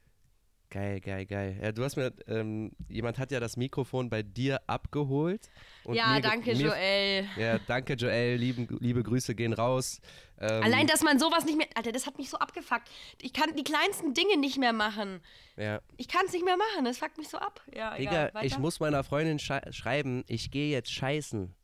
[0.69, 1.59] Geil, geil, geil.
[1.61, 5.49] Ja, du hast mir, ähm, jemand hat ja das Mikrofon bei dir abgeholt.
[5.89, 7.29] ja, danke, mir, Joel.
[7.37, 8.35] Ja, danke, Joel.
[8.35, 10.01] Lieben, liebe Grüße gehen raus.
[10.39, 11.67] Ähm, Allein, dass man sowas nicht mehr.
[11.75, 12.89] Alter, das hat mich so abgefuckt.
[13.21, 15.21] Ich kann die kleinsten Dinge nicht mehr machen.
[15.55, 15.81] Ja.
[15.97, 16.83] Ich kann es nicht mehr machen.
[16.83, 17.61] Das fuckt mich so ab.
[17.73, 21.55] Ja, Digga, egal, ich muss meiner Freundin schreiben, ich gehe jetzt scheißen.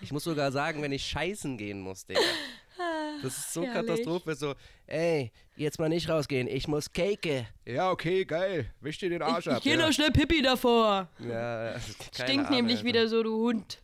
[0.00, 2.20] Ich muss sogar sagen, wenn ich scheißen gehen muss, Digga.
[3.22, 3.88] Das ist so Herrlich.
[3.88, 4.34] Katastrophe.
[4.34, 4.54] So,
[4.86, 7.46] ey, jetzt mal nicht rausgehen, ich muss Cake.
[7.64, 8.72] Ja, okay, geil.
[8.80, 9.58] Wisch dir den Arsch ich, ab.
[9.58, 9.86] Ich geh ja.
[9.86, 11.08] noch schnell Pipi davor.
[11.18, 11.78] Ja,
[12.12, 12.88] Stinkt Ahnung, nämlich Alter.
[12.88, 13.80] wieder so, du Hund.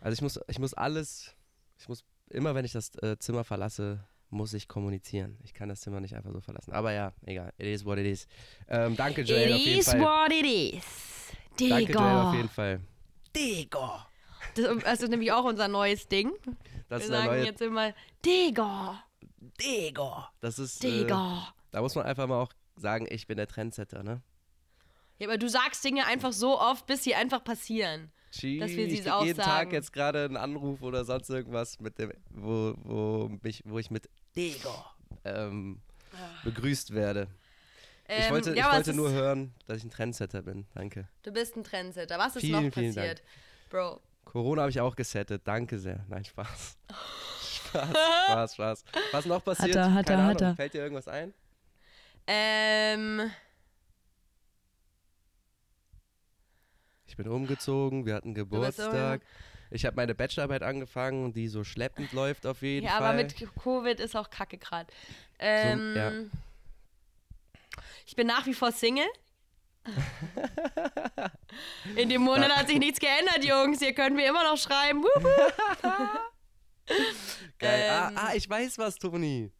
[0.00, 1.34] Also ich muss, ich muss alles,
[1.78, 5.38] ich muss, immer wenn ich das äh, Zimmer verlasse, muss ich kommunizieren.
[5.42, 6.72] Ich kann das Zimmer nicht einfach so verlassen.
[6.72, 7.52] Aber ja, egal.
[7.58, 8.26] It is what it is.
[8.68, 9.94] Ähm, danke, Joel, it auf jeden Fall.
[9.94, 10.84] It is what it is.
[11.58, 11.76] Digga.
[11.76, 12.80] Danke, Joel, auf jeden Fall.
[13.34, 14.06] Digga.
[14.54, 16.32] Das ist nämlich auch unser neues Ding.
[16.88, 17.44] Das Wir sagen neue...
[17.44, 19.02] jetzt immer Digga.
[19.60, 20.30] Digga.
[20.40, 20.82] Das ist.
[20.82, 21.48] Digga.
[21.48, 24.22] Äh, da muss man einfach mal auch sagen, ich bin der Trendsetter, ne?
[25.18, 28.12] Ja, aber du sagst Dinge einfach so oft, bis sie einfach passieren.
[28.30, 29.48] Jeez, dass wir sie auch jeden sagen.
[29.48, 33.90] Tag jetzt gerade einen Anruf oder sonst irgendwas, mit dem, wo, wo, mich, wo ich
[33.90, 34.92] mit Digga
[35.24, 35.80] ähm,
[36.12, 36.44] ah.
[36.44, 37.28] begrüßt werde.
[38.08, 40.66] Ähm, ich wollte, ja, ich wollte nur hören, dass ich ein Trendsetter bin.
[40.74, 41.08] Danke.
[41.22, 42.18] Du bist ein Trendsetter.
[42.18, 43.22] Was ist vielen, noch passiert?
[43.70, 44.00] Bro,
[44.32, 45.42] Corona habe ich auch gesettet.
[45.44, 46.04] Danke sehr.
[46.08, 46.76] Nein, Spaß.
[47.68, 47.88] Spaß,
[48.26, 48.84] Spaß, Spaß.
[49.12, 49.76] Was noch passiert?
[49.76, 50.54] Hat er, hat Keine er, hat er.
[50.54, 51.32] Fällt dir irgendwas ein?
[52.26, 53.30] Ähm.
[57.06, 59.22] Ich bin umgezogen, wir hatten Geburtstag.
[59.70, 63.00] Ich habe meine Bachelorarbeit angefangen, die so schleppend läuft auf jeden ja, Fall.
[63.00, 64.92] Ja, aber mit Covid ist auch kacke gerade.
[65.38, 66.12] Ähm, so, ja.
[68.06, 69.08] Ich bin nach wie vor Single.
[71.96, 73.80] In dem Monat hat sich nichts geändert, Jungs.
[73.82, 75.04] Ihr könnt mir immer noch schreiben.
[77.58, 77.90] Geil.
[77.90, 79.50] Ah, ähm, ah, ah, ich weiß was, Toni.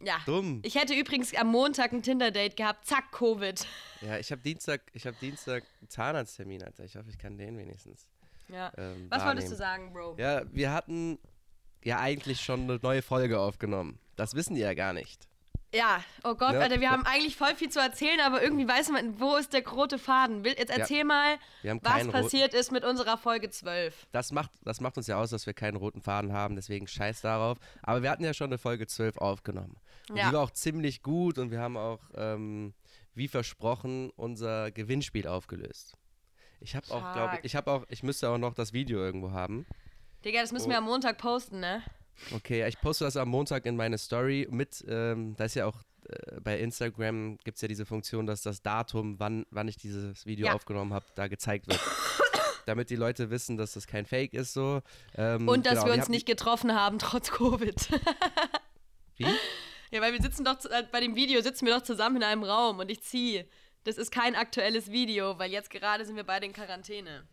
[0.00, 0.18] Ja.
[0.26, 0.60] Dumm.
[0.64, 2.86] Ich hätte übrigens am Montag ein Tinder-Date gehabt.
[2.86, 3.66] Zack, Covid.
[4.02, 6.84] Ja, ich habe Dienstag, ich habe Dienstag einen Zahnarzttermin, Alter.
[6.84, 8.10] Ich hoffe, ich kann den wenigstens.
[8.48, 8.72] Ja.
[8.76, 10.16] Ähm, was wolltest du sagen, Bro?
[10.18, 11.18] Ja, wir hatten
[11.82, 13.98] ja eigentlich schon eine neue Folge aufgenommen.
[14.16, 15.28] Das wissen die ja gar nicht.
[15.76, 16.60] Ja, oh Gott, ja.
[16.60, 19.66] Alter, wir haben eigentlich voll viel zu erzählen, aber irgendwie weiß man, wo ist der
[19.66, 20.42] rote Faden?
[20.44, 21.04] Jetzt erzähl ja.
[21.04, 21.38] mal,
[21.82, 24.06] was passiert ist mit unserer Folge 12.
[24.10, 27.20] Das macht, das macht uns ja aus, dass wir keinen roten Faden haben, deswegen scheiß
[27.20, 27.58] darauf.
[27.82, 29.76] Aber wir hatten ja schon eine Folge 12 aufgenommen.
[30.08, 30.28] Und ja.
[30.28, 32.72] die war auch ziemlich gut und wir haben auch, ähm,
[33.14, 35.94] wie versprochen, unser Gewinnspiel aufgelöst.
[36.60, 39.32] Ich habe auch, glaube ich, ich habe auch, ich müsste auch noch das Video irgendwo
[39.32, 39.66] haben.
[40.24, 40.70] Digga, das müssen oh.
[40.70, 41.82] wir am Montag posten, ne?
[42.34, 45.82] Okay, ich poste das am Montag in meine Story mit, ähm, da ist ja auch
[46.08, 50.26] äh, bei Instagram gibt es ja diese Funktion, dass das Datum, wann, wann ich dieses
[50.26, 50.54] Video ja.
[50.54, 51.80] aufgenommen habe, da gezeigt wird.
[52.66, 54.82] Damit die Leute wissen, dass das kein Fake ist so.
[55.16, 57.88] Ähm, Und dass genau, wir uns nicht getroffen haben, trotz Covid.
[59.16, 59.26] Wie?
[59.92, 62.42] Ja, weil wir sitzen doch, äh, bei dem Video sitzen wir doch zusammen in einem
[62.42, 63.46] Raum und ich ziehe.
[63.84, 67.24] Das ist kein aktuelles Video, weil jetzt gerade sind wir beide in Quarantäne.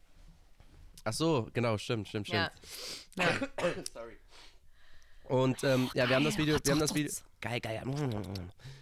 [1.04, 2.52] Ach so, genau, stimmt, stimmt, stimmt.
[3.18, 3.24] Ja.
[3.24, 3.84] ja.
[3.92, 4.20] Sorry.
[5.24, 7.82] Und ähm, ja, wir haben das Video, wir haben das Video, geil, geil,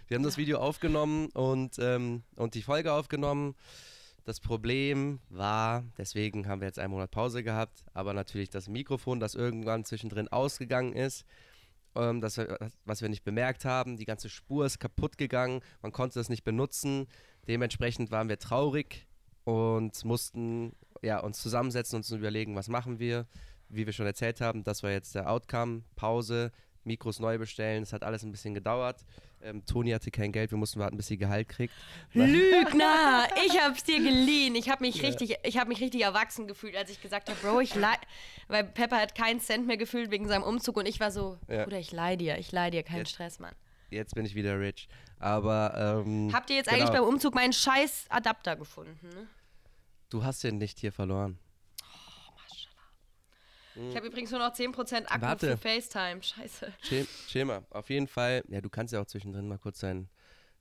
[0.07, 3.55] wir haben das Video aufgenommen und, ähm, und die Folge aufgenommen.
[4.25, 9.19] Das Problem war, deswegen haben wir jetzt einen Monat Pause gehabt, aber natürlich das Mikrofon,
[9.19, 11.25] das irgendwann zwischendrin ausgegangen ist,
[11.95, 12.39] ähm, das,
[12.85, 13.97] was wir nicht bemerkt haben.
[13.97, 17.07] Die ganze Spur ist kaputt gegangen, man konnte das nicht benutzen.
[17.47, 19.07] Dementsprechend waren wir traurig
[19.43, 23.25] und mussten ja, uns zusammensetzen und uns überlegen, was machen wir.
[23.73, 25.83] Wie wir schon erzählt haben, das war jetzt der Outcome.
[25.95, 26.51] Pause,
[26.83, 27.83] Mikros neu bestellen.
[27.83, 29.05] Es hat alles ein bisschen gedauert.
[29.43, 31.73] Ähm, Toni hatte kein Geld, wir mussten warten, bis sie Gehalt kriegt.
[32.13, 33.27] Lügner!
[33.45, 34.55] Ich hab's dir geliehen.
[34.55, 37.61] Ich habe mich richtig, ich habe mich richtig erwachsen gefühlt, als ich gesagt habe, Bro,
[37.61, 37.97] ich leih,
[38.47, 41.63] weil Pepper hat keinen Cent mehr gefühlt wegen seinem Umzug und ich war so, ja.
[41.63, 43.55] Bruder, ich leih dir, ich leih dir, keinen jetzt, Stress, Mann.
[43.89, 44.87] Jetzt bin ich wieder rich.
[45.19, 46.81] Aber ähm, habt ihr jetzt genau.
[46.81, 49.07] eigentlich beim Umzug meinen scheiß Adapter gefunden?
[49.07, 49.27] Ne?
[50.09, 51.39] Du hast den nicht hier verloren.
[53.75, 55.51] Ich habe übrigens nur noch 10% Akku Warte.
[55.51, 56.21] für FaceTime.
[56.21, 56.73] Scheiße.
[56.81, 57.63] Chill, chill mal.
[57.69, 60.09] Auf jeden Fall, ja, du kannst ja auch zwischendrin mal kurz dein,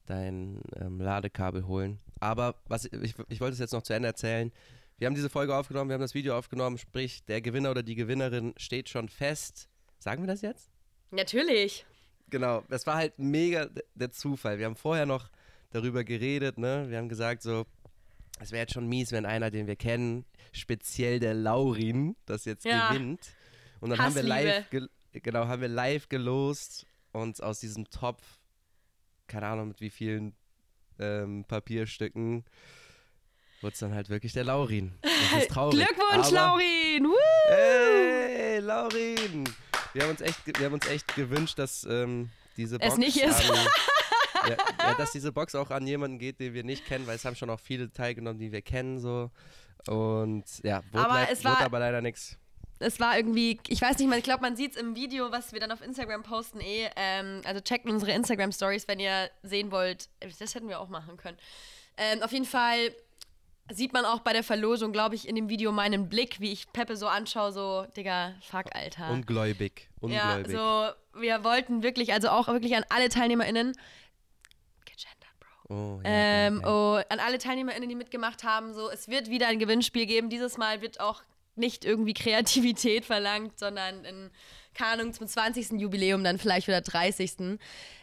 [0.07, 2.01] dein ähm, Ladekabel holen.
[2.21, 4.53] Aber was ich, ich wollte es jetzt noch zu Ende erzählen.
[4.99, 7.95] Wir haben diese Folge aufgenommen, wir haben das Video aufgenommen, sprich, der Gewinner oder die
[7.95, 9.69] Gewinnerin steht schon fest.
[9.99, 10.71] Sagen wir das jetzt?
[11.11, 11.87] Natürlich.
[12.29, 14.59] Genau, das war halt mega der Zufall.
[14.59, 15.31] Wir haben vorher noch
[15.71, 16.87] darüber geredet, ne?
[16.89, 17.65] Wir haben gesagt, so,
[18.41, 22.65] es wäre jetzt schon mies, wenn einer, den wir kennen, speziell der Laurin, das jetzt
[22.65, 22.91] ja.
[22.91, 23.35] gewinnt.
[23.81, 24.67] Und dann haben wir live,
[25.13, 28.23] genau, haben wir live gelost und aus diesem Topf,
[29.27, 30.35] keine Ahnung mit wie vielen
[30.99, 32.45] ähm, Papierstücken,
[33.61, 34.93] wurde es dann halt wirklich der Laurin.
[35.03, 35.87] Das ist traurig.
[35.87, 37.05] Glückwunsch, Aber, Laurin!
[37.05, 37.49] Woo!
[37.49, 39.45] Hey, Laurin!
[39.93, 43.17] Wir haben uns echt, wir haben uns echt gewünscht, dass ähm, diese Box es nicht
[43.17, 43.43] ist.
[44.49, 47.25] Ja, ja, dass diese Box auch an jemanden geht, den wir nicht kennen, weil es
[47.25, 49.31] haben schon auch viele teilgenommen, die wir kennen, so.
[49.87, 52.39] Und ja, wurde, aber leid, es war, aber leider nichts.
[52.79, 55.53] Es war irgendwie, ich weiß nicht mal, ich glaube, man sieht es im Video, was
[55.53, 56.89] wir dann auf Instagram posten, eh.
[56.97, 60.09] Ähm, also checkt unsere Instagram-Stories, wenn ihr sehen wollt.
[60.39, 61.37] Das hätten wir auch machen können.
[61.99, 62.95] Ähm, auf jeden Fall
[63.71, 66.73] sieht man auch bei der Verlosung, glaube ich, in dem Video meinen Blick, wie ich
[66.73, 69.11] Peppe so anschaue, so, Digga, fuck, Alter.
[69.11, 69.89] Ungläubig.
[70.01, 70.53] Ungläubig.
[70.53, 73.77] Ja, so, wir wollten wirklich, also auch wirklich an alle TeilnehmerInnen,
[75.71, 76.69] Oh, ja, ähm, ja.
[76.69, 80.29] Oh, an alle TeilnehmerInnen, die mitgemacht haben, so, es wird wieder ein Gewinnspiel geben.
[80.29, 81.23] Dieses Mal wird auch
[81.55, 84.31] nicht irgendwie Kreativität verlangt, sondern in,
[84.75, 85.81] keine Ahnung, zum 20.
[85.81, 87.59] Jubiläum dann vielleicht wieder 30.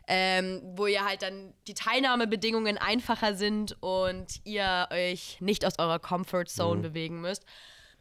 [0.10, 6.00] Ähm, wo ihr halt dann die Teilnahmebedingungen einfacher sind und ihr euch nicht aus eurer
[6.00, 6.82] Comfort Zone mhm.
[6.84, 7.44] bewegen müsst.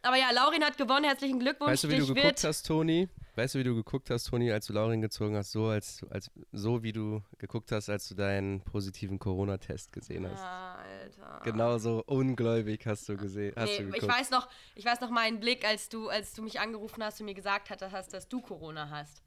[0.06, 1.04] Aber ja, Laurin hat gewonnen.
[1.04, 1.72] Herzlichen Glückwunsch.
[1.72, 3.08] Weißt du, wie du geguckt hast, Toni?
[3.34, 5.50] Weißt du, wie du geguckt hast, Toni, als du Laurin gezogen hast?
[5.50, 10.42] So, als, als, so wie du geguckt hast, als du deinen positiven Corona-Test gesehen hast.
[10.42, 11.40] Alter.
[11.44, 13.52] Genau so ungläubig hast du gesehen.
[13.56, 16.42] Hast nee, du ich weiß noch, ich weiß noch meinen Blick, als du, als du
[16.42, 19.22] mich angerufen hast und mir gesagt hast, dass du Corona hast.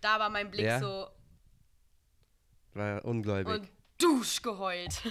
[0.00, 0.78] Da war mein Blick ja?
[0.78, 1.08] so.
[2.74, 3.54] War ungläubig.
[3.54, 5.02] Und Dusch geheult.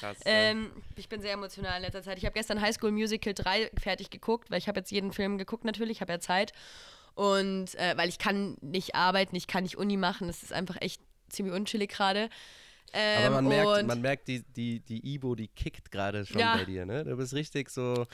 [0.00, 0.18] Krass.
[0.24, 2.18] ähm, ich bin sehr emotional in letzter Zeit.
[2.18, 5.38] Ich habe gestern High School Musical 3 fertig geguckt, weil ich habe jetzt jeden Film
[5.38, 6.52] geguckt natürlich, ich habe ja Zeit.
[7.14, 10.76] Und äh, weil ich kann nicht arbeiten, ich kann nicht Uni machen, das ist einfach
[10.80, 12.28] echt ziemlich unchillig gerade.
[12.96, 16.56] Ähm, Aber man merkt, man merkt die, die, die Ibo, die kickt gerade schon ja.
[16.56, 17.04] bei dir, ne?
[17.04, 18.06] Du bist richtig so.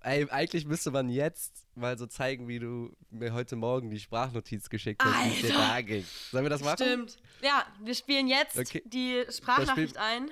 [0.00, 5.04] Eigentlich müsste man jetzt mal so zeigen, wie du mir heute Morgen die Sprachnotiz geschickt
[5.04, 6.02] hast, wie es dir da ging.
[6.30, 6.76] Sollen wir das machen?
[6.76, 7.16] Stimmt.
[7.42, 8.82] Ja, wir spielen jetzt okay.
[8.86, 10.30] die Sprachnachricht ein.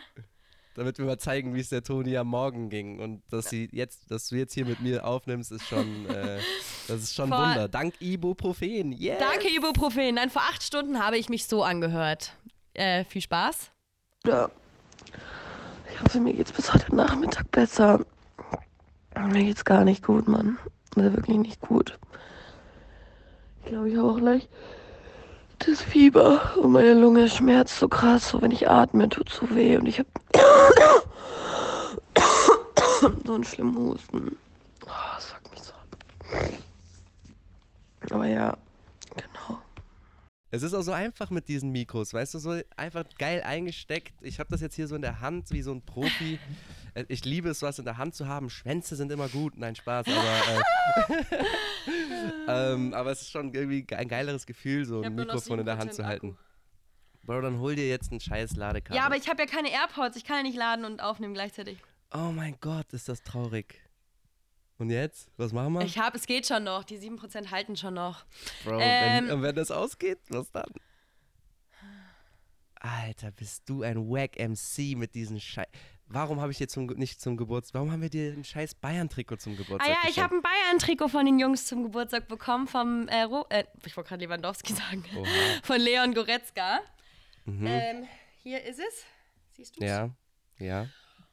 [0.77, 3.01] Damit wir mal zeigen, wie es der Toni am Morgen ging.
[3.01, 6.41] Und dass, sie jetzt, dass du jetzt hier mit mir aufnimmst, ist schon, äh,
[6.89, 7.69] das ist schon vor, Wunder.
[7.69, 8.93] Dank Ibuprofen.
[8.93, 9.19] Yes.
[9.19, 10.15] Danke, Ibuprofen.
[10.15, 12.33] Nein, vor acht Stunden habe ich mich so angehört.
[12.73, 13.74] Äh, viel Spaß.
[14.27, 14.51] Ja.
[15.93, 18.01] Ich hoffe, mir geht's bis heute Nachmittag besser.
[19.15, 20.57] Mir geht's gar nicht gut, Mann.
[20.97, 21.99] Also wirklich nicht gut.
[23.63, 24.49] Ich glaube, ich habe auch gleich
[25.59, 28.31] das Fieber und meine Lunge schmerzt so krass.
[28.31, 29.77] So, wenn ich atme, tut so weh.
[29.77, 30.09] Und ich habe
[33.27, 34.39] so einen schlimmen Husten.
[34.87, 35.99] Oh, das fuckt mich so ab.
[38.11, 38.57] Aber ja.
[40.55, 44.15] Es ist auch so einfach mit diesen Mikros, weißt du, so einfach geil eingesteckt.
[44.21, 46.39] Ich habe das jetzt hier so in der Hand wie so ein Profi.
[46.97, 48.49] Äh, ich liebe es, was in der Hand zu haben.
[48.49, 49.57] Schwänze sind immer gut.
[49.57, 50.63] Nein, Spaß, aber,
[52.47, 55.77] äh, ähm, aber es ist schon irgendwie ein geileres Gefühl, so ein Mikrofon in der
[55.77, 56.39] Hand zu halten.
[57.25, 58.97] Bro, dann hol dir jetzt ein scheiß Ladekabel.
[58.97, 60.17] Ja, aber ich habe ja keine AirPods.
[60.17, 61.79] Ich kann ja nicht laden und aufnehmen gleichzeitig.
[62.13, 63.84] Oh mein Gott, ist das traurig.
[64.79, 65.31] Und jetzt?
[65.37, 65.83] Was machen wir?
[65.83, 66.85] Ich habe, es geht schon noch.
[66.85, 68.25] Die 7% halten schon noch.
[68.65, 70.71] Bro, ähm, wenn, und wenn das ausgeht, was dann?
[72.81, 75.67] Alter, bist du ein Wack MC mit diesen Scheiß.
[76.07, 79.37] Warum habe ich dir zum, nicht zum Geburtstag, warum haben wir dir ein scheiß Bayern-Trikot
[79.37, 83.09] zum Geburtstag Ah ja, ich habe ein Bayern-Trikot von den Jungs zum Geburtstag bekommen vom,
[83.09, 85.27] äh, äh, ich wollte gerade Lewandowski sagen, Oha.
[85.63, 86.81] von Leon Goretzka.
[87.47, 87.67] Mhm.
[87.67, 88.09] Ähm,
[88.43, 89.05] hier ist es,
[89.53, 89.89] siehst du es?
[89.89, 90.11] Ja,
[90.59, 90.89] ja.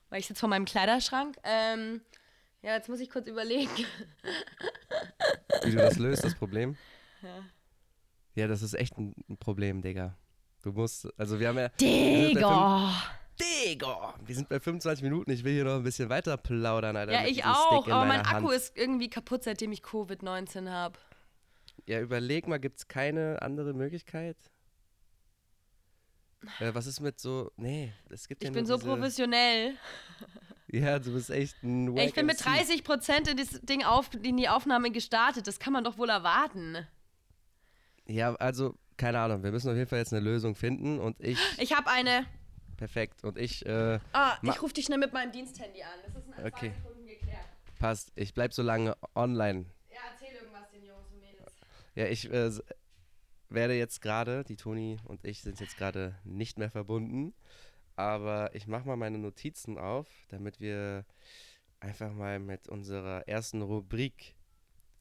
[0.09, 1.37] Weil ich sitze vor meinem Kleiderschrank.
[1.43, 2.01] Ähm,
[2.61, 3.69] ja, jetzt muss ich kurz überlegen.
[5.63, 6.75] Wie du das löst, das Problem?
[7.23, 7.43] Ja.
[8.33, 10.17] Ja, das ist echt ein Problem, Digga.
[10.63, 11.69] Du musst, also wir haben ja.
[11.69, 12.93] Digga!
[13.39, 14.15] Digga!
[14.25, 17.11] Wir sind bei 25 Minuten, ich will hier noch ein bisschen weiter plaudern, Alter.
[17.13, 18.53] Ja, ich auch, aber mein Akku Hand.
[18.53, 20.97] ist irgendwie kaputt, seitdem ich Covid-19 habe.
[21.87, 24.37] Ja, überleg mal, gibt es keine andere Möglichkeit?
[26.59, 27.51] Äh, was ist mit so.
[27.55, 29.75] Nee, es gibt ich ja Ich bin so professionell.
[30.71, 34.37] Ja, du bist echt ein Wack Ich bin mit 30 Prozent in, Ding auf, in
[34.37, 35.45] die Aufnahme gestartet.
[35.45, 36.87] Das kann man doch wohl erwarten.
[38.07, 39.43] Ja, also, keine Ahnung.
[39.43, 41.37] Wir müssen auf jeden Fall jetzt eine Lösung finden und ich.
[41.57, 42.25] Ich habe eine.
[42.77, 43.23] Perfekt.
[43.25, 43.65] Und ich.
[43.65, 45.89] Äh, ah, ich rufe dich schnell mit meinem Diensthandy an.
[46.05, 46.71] Das ist in okay.
[46.71, 47.45] zwei Sekunden geklärt.
[47.77, 48.11] Passt.
[48.15, 49.65] Ich bleib so lange online.
[49.89, 51.53] Ja, erzähl irgendwas den Jungs und Mädels.
[51.95, 52.49] Ja, ich äh,
[53.49, 57.33] werde jetzt gerade, die Toni und ich sind jetzt gerade nicht mehr verbunden.
[58.01, 61.05] Aber ich mache mal meine Notizen auf, damit wir
[61.79, 64.33] einfach mal mit unserer ersten Rubrik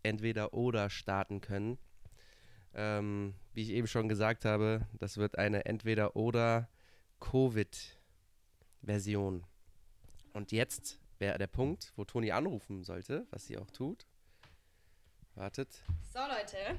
[0.02, 1.78] entweder oder starten können.
[2.74, 6.68] Ähm, wie ich eben schon gesagt habe, das wird eine entweder oder
[7.20, 9.46] Covid-Version.
[10.34, 14.06] Und jetzt wäre der Punkt, wo Toni anrufen sollte, was sie auch tut.
[15.34, 15.82] Wartet.
[16.12, 16.78] So, Leute.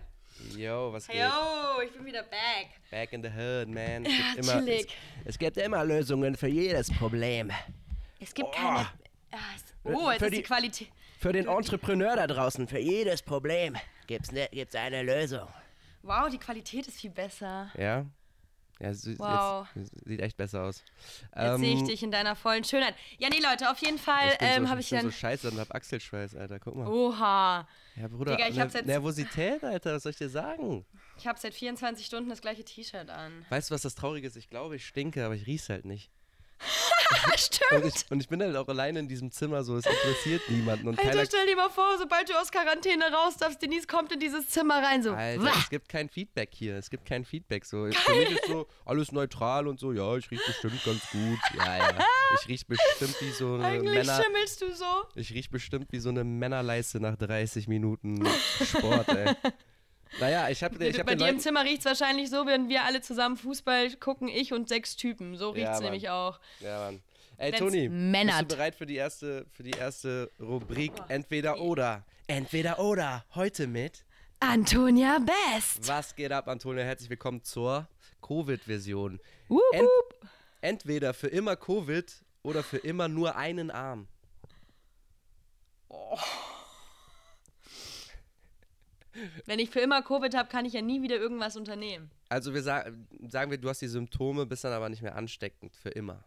[0.57, 1.17] Yo, was geht?
[1.17, 2.67] Yo, ich bin wieder back.
[2.89, 4.05] Back in the hood, man.
[4.05, 4.85] Es gibt, immer, es,
[5.25, 7.51] es, gibt immer Lösungen für jedes Problem.
[8.19, 8.51] Es gibt oh.
[8.51, 8.87] keine.
[9.83, 10.87] Oh, jetzt für ist die, die Qualität.
[11.19, 13.77] Für den Entrepreneur da draußen, für jedes Problem
[14.07, 15.47] gibt es ne, gibt's eine Lösung.
[16.03, 17.71] Wow, die Qualität ist viel besser.
[17.77, 18.05] Ja.
[18.79, 19.67] Ja, sie, wow.
[19.75, 20.83] Jetzt, sieht echt besser aus.
[21.35, 22.95] Jetzt ähm, sehe ich dich in deiner vollen Schönheit.
[23.19, 25.07] Ja, nee, Leute, auf jeden Fall ähm, so, habe ich, ich dann.
[25.07, 26.59] Ich so scheiße und hab Achselschweiß, Alter.
[26.59, 26.87] Guck mal.
[26.87, 27.67] Oha.
[27.95, 30.85] Ja, Bruder, Digga, ich ne, seit Nervosität, Alter, was soll ich dir sagen?
[31.17, 33.45] Ich habe seit 24 Stunden das gleiche T-Shirt an.
[33.49, 34.37] Weißt du, was das Traurige ist?
[34.37, 36.09] Ich glaube, ich stinke, aber ich riech's halt nicht.
[37.35, 37.71] Stimmt.
[37.71, 40.87] Und ich, und ich, bin halt auch alleine in diesem Zimmer, so es interessiert niemanden.
[40.87, 44.19] Und Alter, stell dir mal vor, sobald du aus Quarantäne raus darfst, Denise kommt in
[44.19, 45.11] dieses Zimmer rein, so.
[45.13, 45.53] Alter, Wah!
[45.57, 46.77] es gibt kein Feedback hier.
[46.77, 47.65] Es gibt kein Feedback.
[47.65, 47.87] So.
[47.91, 51.39] Für mich ist so alles neutral und so, ja, ich riech bestimmt ganz gut.
[51.57, 51.97] Ja, ja.
[52.41, 54.23] Ich riech bestimmt wie so eine Eigentlich Männer.
[54.23, 54.85] schimmelst du so.
[55.15, 58.25] Ich riech bestimmt wie so eine Männerleiste nach 30 Minuten
[58.63, 59.35] Sport, ey.
[60.19, 60.85] Naja, ich habe.
[60.85, 63.95] Ich hab Bei dir im Zimmer riecht es wahrscheinlich so, wenn wir alle zusammen Fußball
[63.95, 65.37] gucken, ich und sechs Typen.
[65.37, 66.39] So riecht es ja, nämlich auch.
[66.59, 67.01] Ja, Mann.
[67.37, 71.03] Ey, Toni, bist du bereit für die erste, für die erste Rubrik oh.
[71.07, 72.05] Entweder oder?
[72.27, 73.25] Entweder oder.
[73.33, 74.05] Heute mit
[74.39, 75.87] Antonia Best.
[75.87, 76.83] Was geht ab, Antonia?
[76.83, 77.87] Herzlich willkommen zur
[78.21, 79.19] Covid-Version.
[79.71, 79.89] Ent
[80.61, 84.07] entweder für immer Covid oder für immer nur einen Arm.
[85.89, 86.17] Oh.
[89.45, 92.11] Wenn ich für immer Covid habe, kann ich ja nie wieder irgendwas unternehmen.
[92.29, 95.75] Also wir sagen, sagen wir, du hast die Symptome, bist dann aber nicht mehr ansteckend
[95.75, 96.23] für immer.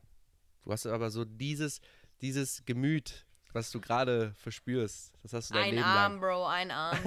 [0.63, 1.81] Du hast aber so dieses,
[2.21, 5.13] dieses Gemüt, was du gerade verspürst.
[5.23, 6.21] Das hast du dein ein Leben Arm, lang.
[6.21, 6.99] Bro, ein Arm.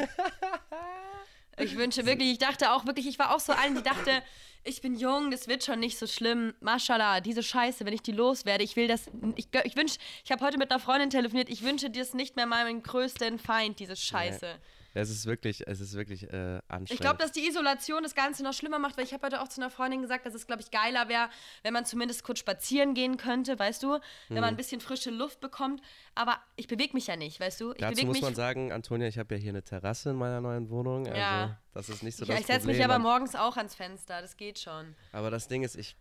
[1.57, 4.23] ich wünsche wirklich, ich dachte auch wirklich, ich war auch so ein, die dachte,
[4.63, 6.53] ich bin jung, das wird schon nicht so schlimm.
[6.59, 10.43] Mashallah, diese Scheiße, wenn ich die loswerde, ich will das, ich, ich wünsche, ich habe
[10.45, 13.95] heute mit einer Freundin telefoniert, ich wünsche dir es nicht mehr meinem größten Feind, diese
[13.95, 14.45] Scheiße.
[14.45, 14.61] Nee.
[14.97, 16.91] Es ist wirklich, es ist wirklich äh, anstrengend.
[16.91, 19.47] Ich glaube, dass die Isolation das Ganze noch schlimmer macht, weil ich habe heute auch
[19.47, 21.29] zu einer Freundin gesagt, dass es, glaube ich, geiler wäre,
[21.61, 23.91] wenn man zumindest kurz spazieren gehen könnte, weißt du?
[23.91, 24.35] Wenn mhm.
[24.35, 25.81] man ein bisschen frische Luft bekommt.
[26.15, 27.73] Aber ich bewege mich ja nicht, weißt du?
[27.73, 30.69] Ich Dazu muss man sagen, Antonia, ich habe ja hier eine Terrasse in meiner neuen
[30.69, 31.05] Wohnung.
[31.07, 31.59] Also ja.
[31.73, 34.35] das ist nicht so ich, das Ich setze mich aber morgens auch ans Fenster, das
[34.35, 34.95] geht schon.
[35.11, 35.95] Aber das Ding ist, ich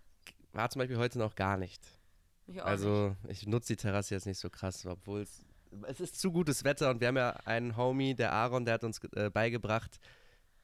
[0.52, 1.82] war zum Beispiel heute noch gar nicht.
[2.46, 3.42] Ich also nicht.
[3.42, 5.44] ich nutze die Terrasse jetzt nicht so krass, obwohl es
[5.86, 8.84] es ist zu gutes Wetter und wir haben ja einen Homie, der Aaron, der hat
[8.84, 9.98] uns äh, beigebracht,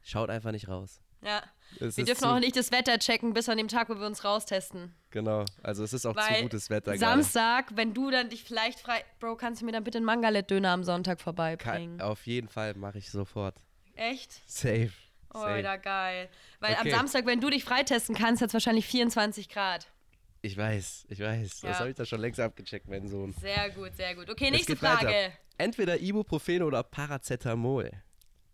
[0.02, 1.00] schaut einfach nicht raus.
[1.22, 1.42] Ja.
[1.80, 4.24] Es wir dürfen auch nicht das Wetter checken bis an dem Tag, wo wir uns
[4.24, 4.94] raustesten.
[5.10, 6.96] Genau, also es ist auch Weil zu gutes Wetter.
[6.98, 7.76] Samstag, gerade.
[7.76, 9.04] wenn du dann dich vielleicht frei.
[9.20, 11.98] Bro, kannst du mir dann bitte einen Mangalet-Döner am Sonntag vorbeibringen?
[11.98, 13.54] Kann, auf jeden Fall mache ich sofort.
[13.94, 14.42] Echt?
[14.46, 14.90] Safe.
[15.34, 16.28] Oh, da geil.
[16.60, 16.92] Weil okay.
[16.92, 19.86] am Samstag, wenn du dich freitesten kannst, hat es wahrscheinlich 24 Grad.
[20.44, 21.62] Ich weiß, ich weiß.
[21.62, 21.68] Ja.
[21.68, 23.32] Das habe ich da schon längst abgecheckt, mein Sohn.
[23.40, 24.28] Sehr gut, sehr gut.
[24.28, 25.06] Okay, nächste Frage.
[25.06, 25.32] Weiter.
[25.56, 27.90] Entweder Ibuprofen oder Paracetamol.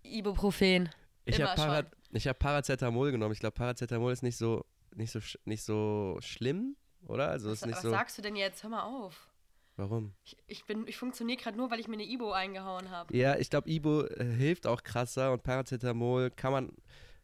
[0.03, 0.90] Ibuprofen.
[1.24, 3.33] Ich habe Para hab Paracetamol genommen.
[3.33, 7.31] Ich glaube, Paracetamol ist nicht so, nicht so, nicht so schlimm, oder?
[7.31, 8.62] Also was, ist nicht was so sagst du denn jetzt?
[8.62, 9.31] Hör mal auf.
[9.77, 10.12] Warum?
[10.24, 13.16] Ich, ich, ich funktioniere gerade nur, weil ich mir eine Ibo eingehauen habe.
[13.16, 16.72] Ja, ich glaube, Ibo äh, hilft auch krasser und Paracetamol kann man.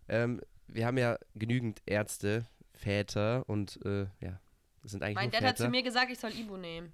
[0.09, 4.41] Ähm, wir haben ja genügend Ärzte, Väter und äh, ja,
[4.85, 6.93] das sind eigentlich Mein Dad hat zu mir gesagt, ich soll Ibu nehmen.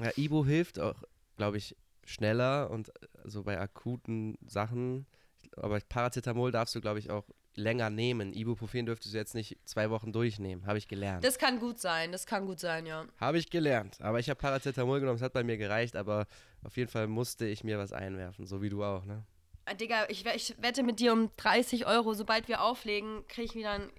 [0.00, 1.02] Ja, Ibo hilft auch,
[1.36, 1.76] glaube ich,
[2.06, 2.92] schneller und äh,
[3.24, 5.06] so bei akuten Sachen.
[5.56, 7.24] Aber Paracetamol darfst du, glaube ich, auch
[7.56, 8.32] länger nehmen.
[8.32, 11.24] Ibuprofen dürftest du jetzt nicht zwei Wochen durchnehmen, habe ich gelernt.
[11.24, 13.06] Das kann gut sein, das kann gut sein, ja.
[13.18, 14.00] Habe ich gelernt.
[14.00, 16.28] Aber ich habe Paracetamol genommen, es hat bei mir gereicht, aber
[16.62, 19.24] auf jeden Fall musste ich mir was einwerfen, so wie du auch, ne?
[19.64, 23.54] Ah, Digga, ich, ich wette mit dir um 30 Euro, sobald wir auflegen, kriege ich
[23.54, 23.90] wieder ein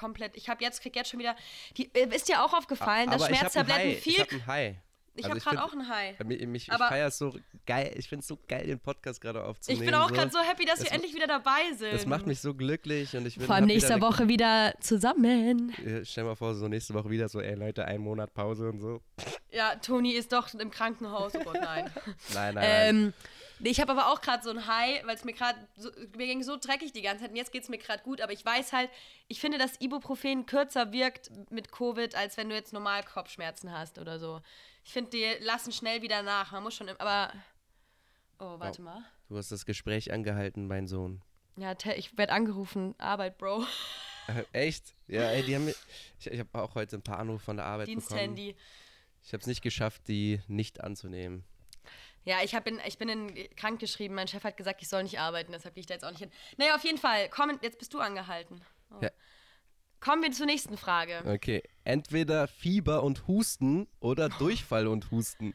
[0.00, 0.36] komplett.
[0.36, 1.36] Ich habe jetzt, krieg jetzt schon wieder.
[1.76, 4.14] Die, äh, ist dir auch aufgefallen, dass Schmerztabletten viel.
[4.14, 4.76] Ich habe ein High.
[5.16, 6.18] Ich also habe gerade auch ein High.
[6.20, 7.34] Mich, mich, ich feiere es so
[7.66, 7.92] geil.
[7.96, 9.82] Ich finde es so geil, den Podcast gerade aufzunehmen.
[9.82, 10.14] Ich bin auch so.
[10.14, 11.92] gerade so happy, dass das wir endlich wieder dabei sind.
[11.92, 13.46] Das macht mich so glücklich und ich bin.
[13.46, 15.74] Vor allem nächste wieder Woche wieder zusammen.
[16.04, 19.02] Stell mal vor, so nächste Woche wieder so, ey Leute, ein Monat Pause und so.
[19.50, 21.34] Ja, Toni ist doch im Krankenhaus.
[21.34, 21.90] Oh Gott, nein.
[22.34, 22.64] nein, nein.
[22.66, 23.12] Ähm,
[23.62, 26.42] Ich habe aber auch gerade so ein High, weil es mir gerade, so, mir ging
[26.42, 28.72] so dreckig die ganze Zeit und jetzt geht es mir gerade gut, aber ich weiß
[28.72, 28.90] halt,
[29.28, 33.98] ich finde, dass Ibuprofen kürzer wirkt mit Covid, als wenn du jetzt normal Kopfschmerzen hast
[33.98, 34.40] oder so.
[34.84, 36.52] Ich finde, die lassen schnell wieder nach.
[36.52, 37.32] Man muss schon, aber.
[38.38, 39.04] Oh, warte oh, mal.
[39.28, 41.22] Du hast das Gespräch angehalten, mein Sohn.
[41.56, 42.94] Ja, ich werde angerufen.
[42.98, 43.66] Arbeit, Bro.
[44.52, 44.94] Echt?
[45.06, 47.88] Ja, ey, die haben ich, ich habe auch heute ein paar Anrufe von der Arbeit
[47.88, 48.52] Diensthandy.
[48.52, 48.64] bekommen.
[49.22, 51.44] Ich habe es nicht geschafft, die nicht anzunehmen.
[52.24, 54.14] Ja, ich, hab in, ich bin in, krank geschrieben.
[54.14, 56.20] Mein Chef hat gesagt, ich soll nicht arbeiten, deshalb gehe ich da jetzt auch nicht
[56.20, 56.30] hin.
[56.58, 57.28] Naja, auf jeden Fall.
[57.30, 58.60] Komm, jetzt bist du angehalten.
[58.90, 58.98] Oh.
[59.02, 59.10] Ja.
[60.00, 61.22] Kommen wir zur nächsten Frage.
[61.26, 61.62] Okay.
[61.84, 65.54] Entweder Fieber und Husten oder Durchfall und Husten.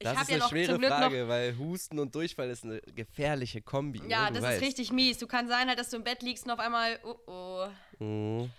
[0.00, 4.00] Das ist ja eine schwere Frage, weil Husten und Durchfall ist eine gefährliche Kombi.
[4.08, 4.36] Ja, ne?
[4.36, 4.62] das weißt.
[4.62, 5.18] ist richtig mies.
[5.18, 7.68] Du kann sein halt, dass du im Bett liegst und auf einmal, oh oh.
[7.98, 8.50] Mhm.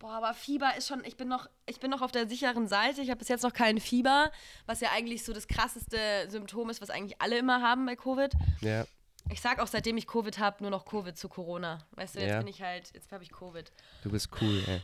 [0.00, 3.02] Boah, aber Fieber ist schon, ich bin noch, ich bin noch auf der sicheren Seite.
[3.02, 4.32] Ich habe bis jetzt noch kein Fieber,
[4.64, 8.32] was ja eigentlich so das krasseste Symptom ist, was eigentlich alle immer haben bei Covid.
[8.62, 8.86] Ja.
[9.28, 11.86] Ich sag auch, seitdem ich Covid habe, nur noch Covid zu Corona.
[11.92, 12.38] Weißt du, jetzt ja.
[12.38, 13.70] bin ich halt, jetzt habe ich Covid.
[14.02, 14.80] Du bist cool, ey.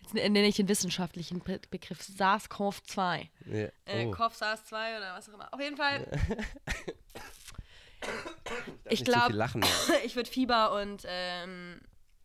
[0.00, 3.28] Jetzt nenne ich den wissenschaftlichen Be Begriff SARS-CoV-2.
[3.44, 3.68] Ja.
[3.84, 4.10] Äh, oh.
[4.12, 5.52] CoV-SARS-2 oder was auch immer.
[5.52, 6.06] Auf jeden Fall.
[8.88, 11.78] ich glaube, so ich würde Fieber und ähm,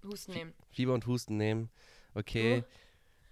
[0.04, 0.54] Husten nehmen.
[0.70, 1.70] Fieber und Husten nehmen.
[2.14, 2.62] Okay.
[2.62, 2.66] Mhm.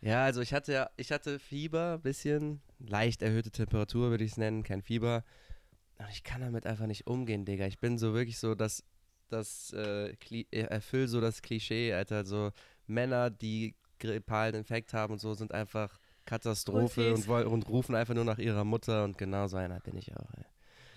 [0.01, 4.63] Ja, also ich hatte ich hatte Fieber, bisschen leicht erhöhte Temperatur würde ich es nennen,
[4.63, 5.23] kein Fieber.
[5.97, 7.65] Aber ich kann damit einfach nicht umgehen, Digga.
[7.65, 8.83] Ich bin so wirklich so, dass
[9.29, 12.25] das äh, äh erfüllt so das Klischee, Alter.
[12.25, 12.51] So
[12.85, 18.25] Männer, die grippalen Infekt haben und so, sind einfach Katastrophe und, und, rufen einfach nur
[18.25, 20.45] nach ihrer Mutter und genau so einer bin ich auch, ey.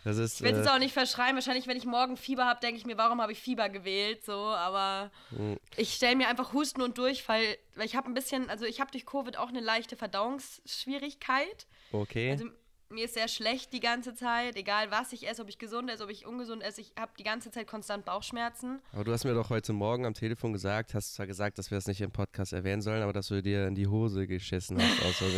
[0.09, 1.35] Das ist, ich werde es äh, auch nicht verschreien.
[1.35, 4.25] Wahrscheinlich, wenn ich morgen Fieber habe, denke ich mir, warum habe ich Fieber gewählt?
[4.25, 5.59] So, aber mhm.
[5.77, 7.43] ich stelle mir einfach Husten und Durchfall,
[7.75, 11.67] weil ich habe ein bisschen, also ich habe durch Covid auch eine leichte Verdauungsschwierigkeit.
[11.93, 12.31] Okay.
[12.31, 12.47] Also
[12.91, 16.05] mir ist sehr schlecht die ganze Zeit, egal was ich esse, ob ich gesund esse,
[16.05, 18.81] ob ich ungesund esse, ich habe die ganze Zeit konstant Bauchschmerzen.
[18.93, 21.77] Aber du hast mir doch heute Morgen am Telefon gesagt, hast zwar gesagt, dass wir
[21.77, 25.23] das nicht im Podcast erwähnen sollen, aber dass du dir in die Hose geschissen hast
[25.23, 25.33] aus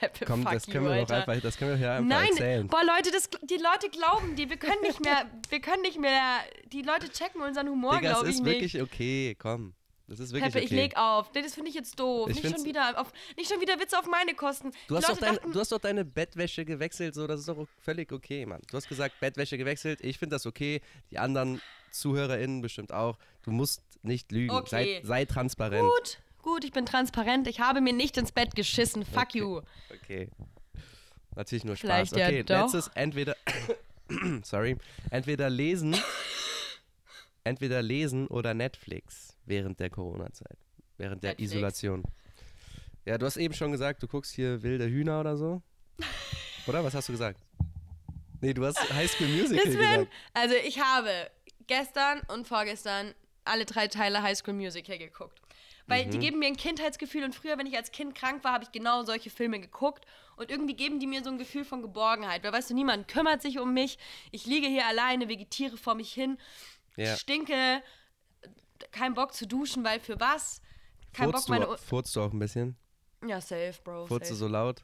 [0.00, 2.66] Peppe, Komm, das können wir doch einfach, das können wir hier einfach Nein, erzählen.
[2.66, 6.38] boah Leute, das, die Leute glauben dir, wir können nicht mehr, wir können nicht mehr,
[6.72, 8.40] die Leute checken unseren Humor, glaube ich nicht.
[8.40, 9.74] Das ist wirklich okay, komm.
[10.10, 10.74] Das ist wirklich Peppe, okay.
[10.74, 11.30] ich leg auf.
[11.30, 12.28] Das finde ich jetzt doof.
[12.28, 14.72] Ich nicht schon, wieder auf, nicht schon wieder Witze auf meine Kosten.
[14.88, 18.10] Du hast, doch dein, du hast doch deine Bettwäsche gewechselt, so, das ist doch völlig
[18.10, 18.60] okay, Mann.
[18.68, 20.80] Du hast gesagt, Bettwäsche gewechselt, ich finde das okay.
[21.12, 23.18] Die anderen ZuhörerInnen bestimmt auch.
[23.42, 24.50] Du musst nicht lügen.
[24.50, 24.68] Okay.
[24.68, 25.88] Sei, sei transparent.
[25.88, 27.46] Gut, gut, ich bin transparent.
[27.46, 29.04] Ich habe mir nicht ins Bett geschissen.
[29.04, 29.38] Fuck okay.
[29.38, 29.60] you.
[30.02, 30.28] Okay.
[31.36, 31.86] Natürlich nur Spaß.
[31.86, 33.36] Vielleicht okay, ja letztes, entweder.
[34.42, 34.76] sorry.
[35.10, 35.96] Entweder lesen.
[37.44, 40.56] entweder lesen oder Netflix während der Corona-Zeit,
[40.96, 41.52] während der Netflix.
[41.52, 42.02] Isolation.
[43.04, 45.62] Ja, du hast eben schon gesagt, du guckst hier wilde Hühner oder so.
[46.66, 46.82] Oder?
[46.84, 47.40] Was hast du gesagt?
[48.40, 50.08] Nee, du hast High School Musical gesagt.
[50.32, 51.10] Also ich habe
[51.66, 55.40] gestern und vorgestern alle drei Teile High School Musical geguckt.
[55.86, 56.10] Weil mhm.
[56.12, 58.70] die geben mir ein Kindheitsgefühl und früher, wenn ich als Kind krank war, habe ich
[58.70, 62.44] genau solche Filme geguckt und irgendwie geben die mir so ein Gefühl von Geborgenheit.
[62.44, 63.98] Weil weißt du, niemand kümmert sich um mich.
[64.30, 66.38] Ich liege hier alleine, vegetiere vor mich hin,
[66.96, 67.16] ja.
[67.16, 67.82] stinke,
[68.92, 70.60] kein Bock zu duschen, weil für was?
[71.12, 71.66] Kein Furzt Bock meine.
[71.66, 72.76] Du, furzt du auch ein bisschen?
[73.26, 74.06] Ja, safe, Bro.
[74.06, 74.82] Furzt du so laut?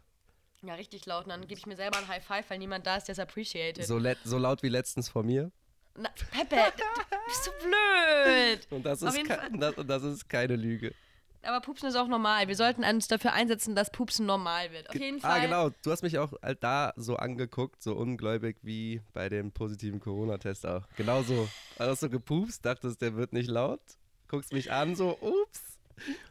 [0.63, 1.25] Ja, richtig laut.
[1.25, 3.19] Und dann gebe ich mir selber ein High Five, weil niemand da ist, der es
[3.19, 3.85] appreciated.
[3.87, 5.53] So, so laut wie letztens vor mir?
[5.95, 8.67] Na, Peppe, du bist so blöd.
[8.71, 9.19] Und das, ist
[9.53, 10.95] das, das ist keine Lüge.
[11.43, 12.49] Aber Pupsen ist auch normal.
[12.49, 14.89] Wir sollten uns dafür einsetzen, dass Pupsen normal wird.
[14.91, 15.41] Auf jeden ah, Fall.
[15.41, 15.71] Ah, genau.
[15.83, 20.83] Du hast mich auch da so angeguckt, so ungläubig wie bei dem positiven Corona-Test auch.
[20.97, 21.49] Genau so.
[21.79, 23.81] Hast du gepupst, dachtest, der wird nicht laut,
[24.29, 25.79] guckst mich an, so, ups.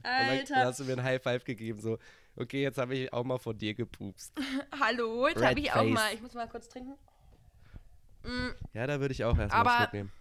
[0.03, 0.39] Alter.
[0.39, 1.97] Und dann hast du mir ein High Five gegeben, so,
[2.35, 4.33] okay, jetzt habe ich auch mal von dir gepupst.
[4.79, 6.13] Hallo, jetzt habe ich auch mal.
[6.13, 6.93] Ich muss mal kurz trinken.
[8.23, 8.49] Mm.
[8.73, 10.11] Ja, da würde ich auch erstmal einen Schluck nehmen.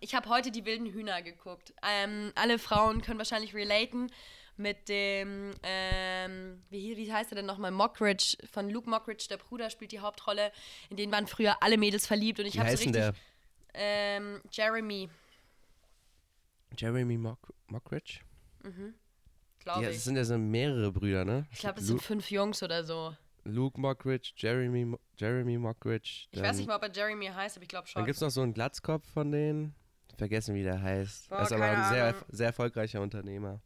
[0.00, 1.72] Ich habe heute die wilden Hühner geguckt.
[1.82, 4.10] Ähm, alle Frauen können wahrscheinlich relaten,
[4.58, 7.70] mit dem, ähm, wie, wie heißt er denn nochmal?
[7.70, 10.50] Mockridge, von Luke Mockridge, der Bruder, spielt die Hauptrolle.
[10.90, 12.92] In den waren früher alle Mädels verliebt und ich habe so richtig.
[12.92, 13.14] Der?
[13.74, 15.08] Ähm, Jeremy.
[16.76, 17.38] Jeremy Mock
[17.68, 18.20] Mockridge?
[18.64, 18.94] Mhm.
[19.60, 19.96] Glaube ja, ich.
[19.96, 21.46] Das sind ja so mehrere Brüder, ne?
[21.52, 23.16] Ich glaube, das sind fünf Jungs oder so.
[23.44, 26.26] Luke Mockridge, Jeremy, Jeremy Mockridge.
[26.32, 28.00] Ich weiß nicht mal, ob er Jeremy heißt, aber ich glaube schon.
[28.00, 29.74] Dann gibt es noch so einen Glatzkopf von denen.
[30.18, 31.28] Vergessen, wie der heißt.
[31.28, 33.60] Boah, er ist aber ein sehr, sehr erfolgreicher Unternehmer.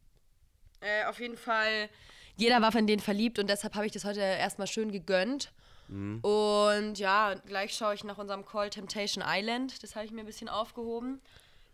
[0.80, 1.88] Äh, auf jeden Fall,
[2.36, 5.52] jeder war von denen verliebt und deshalb habe ich das heute erstmal schön gegönnt.
[5.88, 6.20] Mhm.
[6.20, 9.82] Und ja, gleich schaue ich nach unserem Call Temptation Island.
[9.82, 11.20] Das habe ich mir ein bisschen aufgehoben.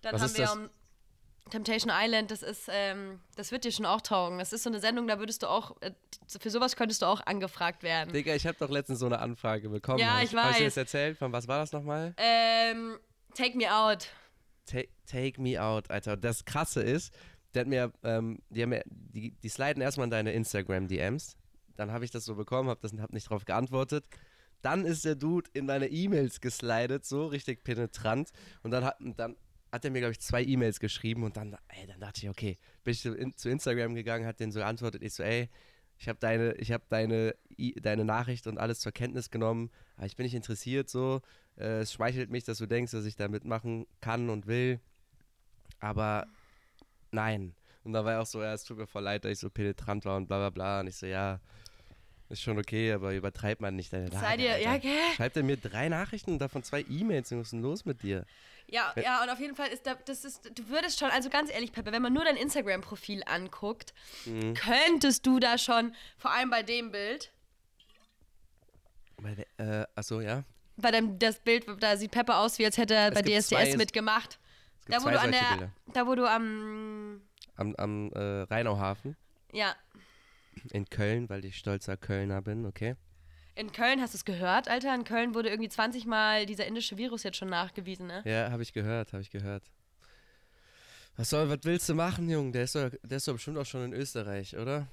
[0.03, 0.70] Dann Was haben wir um
[1.51, 4.39] Temptation Island, das ist, ähm, das wird dir schon auch taugen.
[4.39, 5.93] Das ist so eine Sendung, da würdest du auch, äh,
[6.26, 8.12] für sowas könntest du auch angefragt werden.
[8.12, 9.99] Digga, ich habe doch letztens so eine Anfrage bekommen.
[9.99, 10.45] Ja, ich weiß.
[10.45, 11.18] Hast du das erzählt?
[11.18, 12.14] Von was war das nochmal?
[12.18, 12.99] Ähm,
[13.35, 14.09] Take Me Out.
[14.69, 16.16] Take, take Me Out, Alter.
[16.16, 17.12] Das Krasse ist,
[17.55, 21.37] der hat mir, ähm, die, haben mir die, die sliden erstmal in deine Instagram-DMs.
[21.77, 24.05] Dann habe ich das so bekommen, habe hab nicht drauf geantwortet.
[24.62, 28.31] Dann ist der Dude in meine E-Mails geslidet, so richtig penetrant.
[28.62, 29.37] Und dann hat, dann
[29.71, 32.57] hat er mir, glaube ich, zwei E-Mails geschrieben und dann, ey, dann dachte ich, okay,
[32.85, 35.03] bin ich zu, in, zu Instagram gegangen, hat den so geantwortet.
[35.03, 35.49] Ich so, ey,
[35.99, 37.35] ich habe deine, habe deine,
[37.83, 41.21] deine Nachricht und alles zur Kenntnis genommen, aber ich bin nicht interessiert so.
[41.59, 44.81] Äh, es schmeichelt mich, dass du denkst, dass ich da mitmachen kann und will.
[45.81, 46.27] Aber
[47.11, 47.55] nein.
[47.85, 49.51] Und da war er auch so, ja, es tut mir voll leid, dass ich so
[49.51, 50.81] penetrant war und bla bla bla.
[50.81, 51.41] Und ich so, ja,
[52.29, 54.93] ist schon okay, aber übertreibt man nicht deine Seid ihr, ja, gell?
[55.17, 57.31] Schreibt er mir drei Nachrichten und davon zwei E-Mails.
[57.33, 58.27] Was ist denn los mit dir?
[58.71, 61.51] Ja, ja, und auf jeden Fall ist da, das ist, du würdest schon, also ganz
[61.51, 63.95] ehrlich, Peppe, wenn man nur dein Instagram-Profil anguckt,
[64.27, 64.53] mhm.
[64.53, 67.33] könntest du da schon, vor allem bei dem Bild.
[69.23, 70.45] Bei, äh, achso, ja.
[70.81, 73.76] Bei dem, das Bild, da sieht Peppe aus, wie als hätte er bei DSDS zwei,
[73.76, 74.39] mitgemacht.
[74.87, 75.72] Da wo du an der, Bilder.
[75.93, 77.20] da wo du am.
[77.57, 79.16] Am, am äh, Rheinauhafen.
[79.53, 79.74] Ja.
[80.70, 82.95] In Köln, weil ich stolzer Kölner bin, okay.
[83.55, 84.95] In Köln, hast du es gehört, Alter?
[84.95, 88.22] In Köln wurde irgendwie 20 Mal dieser indische Virus jetzt schon nachgewiesen, ne?
[88.24, 89.64] Ja, habe ich gehört, habe ich gehört.
[91.16, 92.53] Was soll, was willst du machen, Junge?
[92.53, 94.87] Der ist doch, der ist doch bestimmt auch schon in Österreich, oder?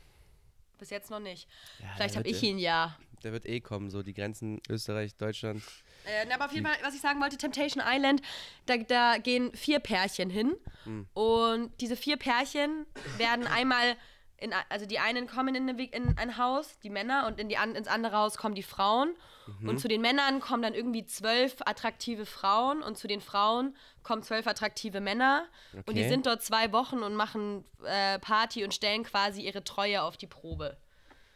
[0.78, 1.47] Bis jetzt noch nicht.
[1.80, 2.97] Ja, Vielleicht habe ich ihn ja.
[3.23, 5.63] Der wird eh kommen, so die Grenzen Österreich, Deutschland.
[6.05, 8.21] Äh, aber auf jeden Fall, was ich sagen wollte, Temptation Island,
[8.65, 10.55] da, da gehen vier Pärchen hin.
[10.84, 11.07] Hm.
[11.13, 12.86] Und diese vier Pärchen
[13.17, 13.95] werden einmal
[14.38, 17.55] in, also die einen kommen in, eine, in, ein Haus, die Männer, und in die,
[17.55, 19.15] ins andere Haus kommen die Frauen.
[19.59, 19.69] Mhm.
[19.69, 24.23] Und zu den Männern kommen dann irgendwie zwölf attraktive Frauen und zu den Frauen kommen
[24.23, 25.47] zwölf attraktive Männer.
[25.71, 25.83] Okay.
[25.85, 30.01] Und die sind dort zwei Wochen und machen äh, Party und stellen quasi ihre Treue
[30.01, 30.77] auf die Probe.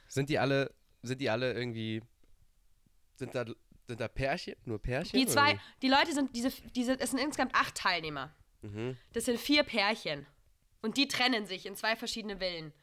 [0.07, 2.01] Sind die alle, sind die alle irgendwie,
[3.15, 3.45] sind da,
[3.87, 5.19] sind da Pärchen, nur Pärchen?
[5.19, 5.61] Die zwei, oder?
[5.81, 8.33] die Leute sind, diese, diese, es sind insgesamt acht Teilnehmer.
[8.61, 8.97] Mhm.
[9.13, 10.25] Das sind vier Pärchen.
[10.81, 12.73] Und die trennen sich in zwei verschiedene Wellen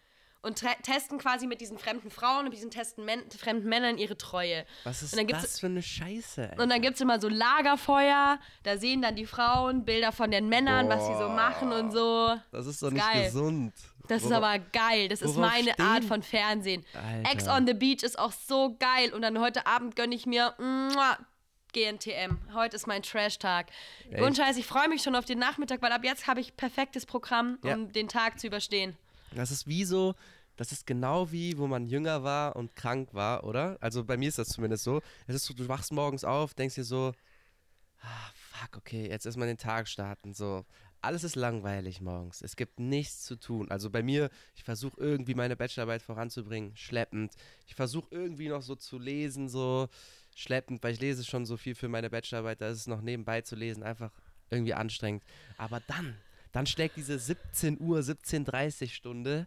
[0.47, 4.65] und testen quasi mit diesen fremden Frauen und diesen testen Men fremden Männern ihre Treue.
[4.85, 6.51] Was ist das für eine Scheiße?
[6.51, 6.63] Alter.
[6.63, 10.49] Und dann gibt es immer so Lagerfeuer, da sehen dann die Frauen Bilder von den
[10.49, 12.37] Männern, Boah, was sie so machen und so.
[12.53, 13.25] Das ist doch nicht geil.
[13.25, 13.75] gesund.
[14.09, 15.09] Das Worauf, ist aber geil.
[15.09, 15.85] Das ist meine stehen?
[15.85, 16.85] Art von Fernsehen.
[16.95, 17.33] Alter.
[17.33, 19.13] Ex on the Beach ist auch so geil.
[19.13, 21.19] Und dann heute Abend gönne ich mir muah,
[21.73, 22.39] GNTM.
[22.55, 23.67] Heute ist mein Trash-Tag.
[24.17, 27.05] Und Scheiß, ich freue mich schon auf den Nachmittag, weil ab jetzt habe ich perfektes
[27.05, 27.77] Programm, um ja.
[27.77, 28.97] den Tag zu überstehen.
[29.35, 30.15] Das ist wie so,
[30.57, 33.77] das ist genau wie, wo man jünger war und krank war, oder?
[33.81, 35.01] Also bei mir ist das zumindest so.
[35.27, 37.13] Es ist so, du wachst morgens auf, denkst dir so,
[38.01, 40.65] ah, fuck, okay, jetzt ist man den Tag starten, so.
[41.03, 42.43] Alles ist langweilig morgens.
[42.43, 43.71] Es gibt nichts zu tun.
[43.71, 47.35] Also bei mir, ich versuche irgendwie meine Bachelorarbeit voranzubringen, schleppend.
[47.67, 49.89] Ich versuche irgendwie noch so zu lesen, so
[50.35, 53.43] schleppend, weil ich lese schon so viel für meine Bachelorarbeit, da ist es noch nebenbei
[53.43, 54.11] zu lesen, einfach
[54.51, 55.23] irgendwie anstrengend.
[55.59, 56.17] Aber dann,
[56.51, 59.47] dann schlägt diese 17 Uhr, 17.30 Stunde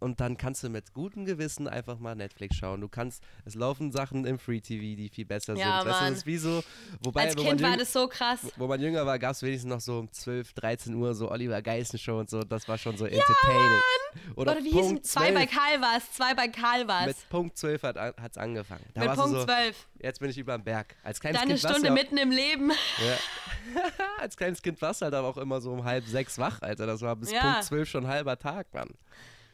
[0.00, 2.80] und dann kannst du mit gutem Gewissen einfach mal Netflix schauen.
[2.80, 5.90] Du kannst, es laufen Sachen im Free TV, die viel besser ja, sind.
[5.90, 6.62] Weißt du, das wie so,
[7.02, 8.40] wobei, Als Kind war das so krass.
[8.56, 11.62] Wo man jünger war, gab es wenigstens noch so um 12, 13 Uhr so Oliver
[11.62, 12.42] Geissen Show und so.
[12.42, 13.36] Das war schon so entertaining.
[13.46, 14.22] Mann.
[14.36, 17.06] Oder, Oder wie Punkt hieß Zwei bei Karl war's, zwei bei Karl war's.
[17.06, 18.84] Mit Punkt 12 hat es angefangen.
[18.94, 19.88] Da mit Punkt so, 12.
[20.00, 20.96] Jetzt bin ich über dem Berg.
[21.02, 22.70] Als kleines Dann kind eine Stunde mitten im Leben.
[22.70, 23.16] Ja.
[24.18, 26.86] Als kleines Kind warst du halt aber auch immer so um halb sechs wach, Alter.
[26.86, 27.40] Das war bis ja.
[27.40, 28.90] Punkt 12 schon halber Tag, Mann.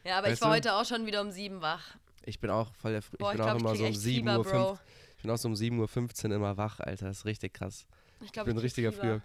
[0.05, 0.57] Ja, aber weißt ich war du?
[0.57, 1.97] heute auch schon wieder um sieben wach.
[2.25, 3.95] Ich bin auch voll der Fr Boah, ich bin ich glaub, auch immer so um
[3.95, 4.45] 7 Uhr.
[4.45, 4.81] 5,
[5.17, 7.07] ich bin auch so um 7.15 Uhr immer wach, Alter.
[7.07, 7.87] Das ist richtig krass.
[8.21, 9.21] Ich, glaub, ich bin ein richtiger Früher.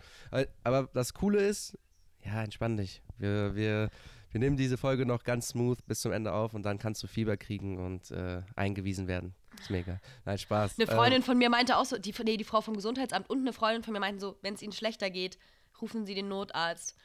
[0.63, 1.77] Aber das Coole ist,
[2.25, 3.01] ja, entspann dich.
[3.17, 3.89] Wir, wir,
[4.31, 7.07] wir nehmen diese Folge noch ganz smooth bis zum Ende auf und dann kannst du
[7.07, 9.33] Fieber kriegen und äh, eingewiesen werden.
[9.59, 9.99] Ist mega.
[10.25, 10.77] Nein, Spaß.
[10.77, 13.39] Eine Freundin ähm, von mir meinte auch so, die, nee, die Frau vom Gesundheitsamt und
[13.39, 15.37] eine Freundin von mir meinten so, wenn es ihnen schlechter geht,
[15.81, 16.95] rufen sie den Notarzt.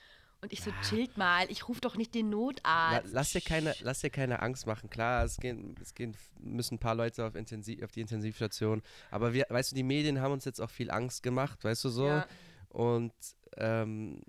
[0.45, 3.15] Und ich so, chillt mal, ich rufe doch nicht den Notarzt.
[3.15, 4.91] lass, dir keine, lass dir keine Angst machen.
[4.91, 8.83] Klar, es gehen, es gehen müssen ein paar Leute auf, Intensiv, auf die Intensivstation.
[9.11, 11.89] Aber wir, weißt du, die Medien haben uns jetzt auch viel Angst gemacht, weißt du
[11.89, 12.09] so?
[12.09, 12.27] Ja.
[12.69, 13.15] Und
[13.57, 14.21] ähm,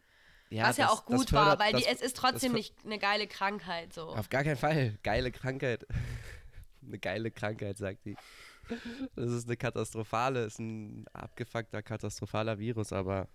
[0.49, 2.97] ja, Was ja auch gut fördert, war, weil das, die, es ist trotzdem nicht eine
[2.97, 3.91] geile Krankheit.
[3.91, 4.03] So.
[4.03, 4.97] Auf gar keinen Fall.
[5.03, 5.85] Geile Krankheit.
[6.87, 8.15] eine geile Krankheit, sagt die.
[9.17, 13.27] Das ist eine katastrophale, ist ein abgefuckter, katastrophaler Virus, aber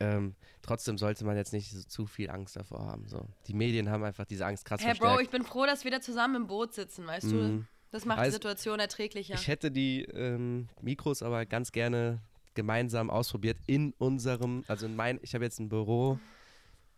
[0.00, 3.06] ähm, trotzdem sollte man jetzt nicht so, zu viel Angst davor haben.
[3.08, 3.28] So.
[3.46, 6.00] Die Medien haben einfach diese Angst krass Hey Bro, ich bin froh, dass wir da
[6.00, 7.30] zusammen im Boot sitzen, weißt mm.
[7.30, 7.36] du?
[7.36, 7.66] Mhm.
[7.90, 9.34] Das macht also, die Situation erträglicher.
[9.34, 12.20] Ich hätte die ähm, Mikros aber ganz gerne
[12.54, 16.18] gemeinsam ausprobiert in unserem, also in mein, ich habe jetzt ein Büro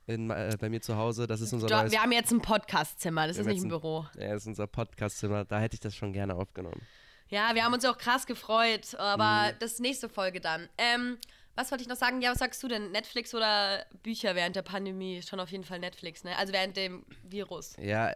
[0.06, 1.26] in, äh, bei mir zu Hause.
[1.26, 4.06] Das ist unser neues, Wir haben jetzt ein Podcastzimmer, das ist nicht ein, ein Büro.
[4.16, 5.44] Ja, das ist unser Podcastzimmer.
[5.44, 6.80] Da hätte ich das schon gerne aufgenommen.
[7.28, 9.56] Ja, wir haben uns auch krass gefreut, aber mhm.
[9.58, 10.68] das ist nächste Folge dann.
[10.78, 11.18] Ähm,
[11.56, 12.20] was wollte ich noch sagen?
[12.20, 12.92] Ja, was sagst du denn?
[12.92, 15.22] Netflix oder Bücher während der Pandemie?
[15.22, 16.36] Schon auf jeden Fall Netflix, ne?
[16.36, 17.74] Also während dem Virus.
[17.78, 18.12] Ja,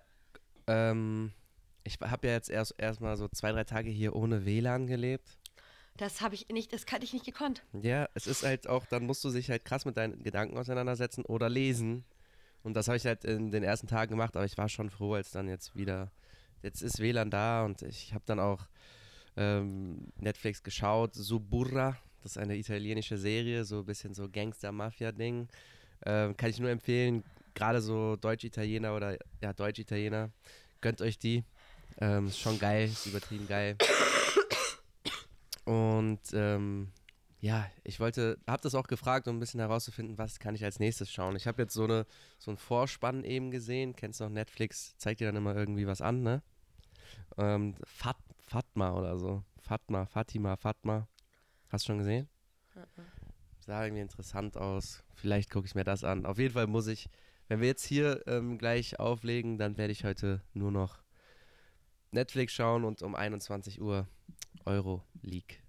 [0.67, 1.33] ähm,
[1.83, 5.39] ich habe ja jetzt erst erstmal so zwei, drei Tage hier ohne WLAN gelebt.
[5.97, 7.63] Das habe ich nicht, das hatte ich nicht gekonnt.
[7.73, 11.25] Ja, es ist halt auch, dann musst du dich halt krass mit deinen Gedanken auseinandersetzen
[11.25, 12.05] oder lesen.
[12.63, 15.15] Und das habe ich halt in den ersten Tagen gemacht, aber ich war schon froh,
[15.15, 16.11] als dann jetzt wieder,
[16.63, 18.67] jetzt ist WLAN da und ich habe dann auch
[19.37, 25.49] ähm, Netflix geschaut, Suburra, das ist eine italienische Serie, so ein bisschen so Gangster-Mafia-Ding.
[26.07, 30.31] Ähm, kann ich nur empfehlen, gerade so Deutsch-Italiener oder ja, Deutsch-Italiener,
[30.81, 31.45] gönnt euch die.
[31.99, 33.77] Ähm, ist schon geil, ist übertrieben geil.
[35.65, 36.91] Und ähm,
[37.41, 40.79] ja, ich wollte, habe das auch gefragt, um ein bisschen herauszufinden, was kann ich als
[40.79, 41.37] nächstes schauen.
[41.37, 42.07] Ich habe jetzt so eine
[42.39, 43.97] so einen Vorspann eben gesehen.
[43.97, 44.95] Kennst du noch Netflix?
[44.99, 46.43] Zeigt dir dann immer irgendwie was an, ne?
[47.39, 49.43] Ähm, Fat, Fatma oder so.
[49.63, 51.09] Fatma, Fatima, Fatma.
[51.71, 52.29] Hast du schon gesehen?
[52.75, 53.05] Mhm.
[53.61, 55.05] Sah irgendwie interessant aus.
[55.15, 56.27] Vielleicht gucke ich mir das an.
[56.27, 57.09] Auf jeden Fall muss ich,
[57.49, 60.99] wenn wir jetzt hier ähm, gleich auflegen, dann werde ich heute nur noch
[62.11, 64.09] Netflix schauen und um 21 Uhr
[64.65, 65.63] Euro League.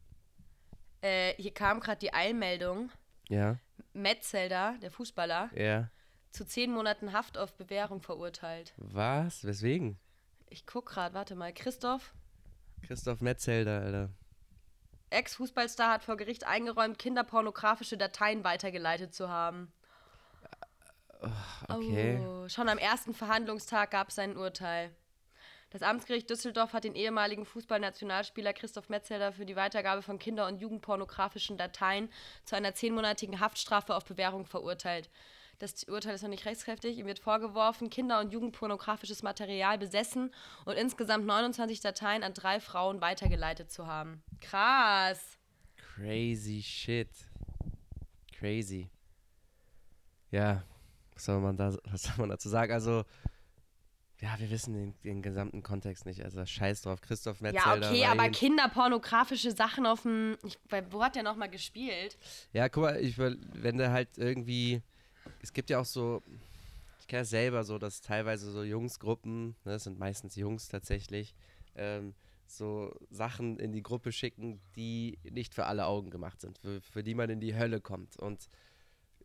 [1.02, 2.90] Äh, hier kam gerade die Eilmeldung.
[3.30, 3.60] Ja.
[3.94, 5.90] Metzelder, der Fußballer, ja.
[6.32, 8.74] zu zehn Monaten Haft auf Bewährung verurteilt.
[8.78, 9.46] Was?
[9.46, 10.00] Weswegen?
[10.50, 11.54] Ich guck gerade, warte mal.
[11.54, 12.14] Christoph?
[12.82, 14.10] Christoph Metzelder, Alter.
[15.12, 19.72] Ex-Fußballstar hat vor Gericht eingeräumt, kinderpornografische Dateien weitergeleitet zu haben.
[21.70, 22.20] Okay.
[22.26, 24.92] Oh, schon am ersten Verhandlungstag gab es ein Urteil.
[25.70, 30.60] Das Amtsgericht Düsseldorf hat den ehemaligen Fußballnationalspieler Christoph Metzelder für die Weitergabe von kinder- und
[30.60, 32.12] jugendpornografischen Dateien
[32.44, 35.10] zu einer zehnmonatigen Haftstrafe auf Bewährung verurteilt.
[35.62, 36.98] Das Urteil ist noch nicht rechtskräftig.
[36.98, 40.34] Ihm wird vorgeworfen, kinder- und jugendpornografisches Material besessen
[40.66, 44.24] und insgesamt 29 Dateien an drei Frauen weitergeleitet zu haben.
[44.40, 45.38] Krass.
[45.76, 47.10] Crazy shit.
[48.40, 48.90] Crazy.
[50.32, 50.64] Ja,
[51.14, 52.74] was soll man, da, was soll man dazu sagen?
[52.74, 53.04] Also,
[54.20, 56.24] ja, wir wissen den, den, gesamten Kontext nicht.
[56.24, 57.02] Also scheiß drauf.
[57.02, 57.92] Christoph Metzelder.
[57.92, 60.38] Ja, okay, aber kinderpornografische Sachen auf dem.
[60.44, 60.58] Ich,
[60.90, 62.18] wo hat der nochmal gespielt?
[62.52, 64.82] Ja, guck mal, ich, wenn der halt irgendwie.
[65.42, 66.22] Es gibt ja auch so.
[67.00, 71.34] Ich kenne es selber so, dass teilweise so Jungsgruppen, ne, das sind meistens Jungs tatsächlich,
[71.76, 72.14] ähm,
[72.46, 77.04] so Sachen in die Gruppe schicken, die nicht für alle Augen gemacht sind, für, für
[77.04, 78.18] die man in die Hölle kommt.
[78.18, 78.48] Und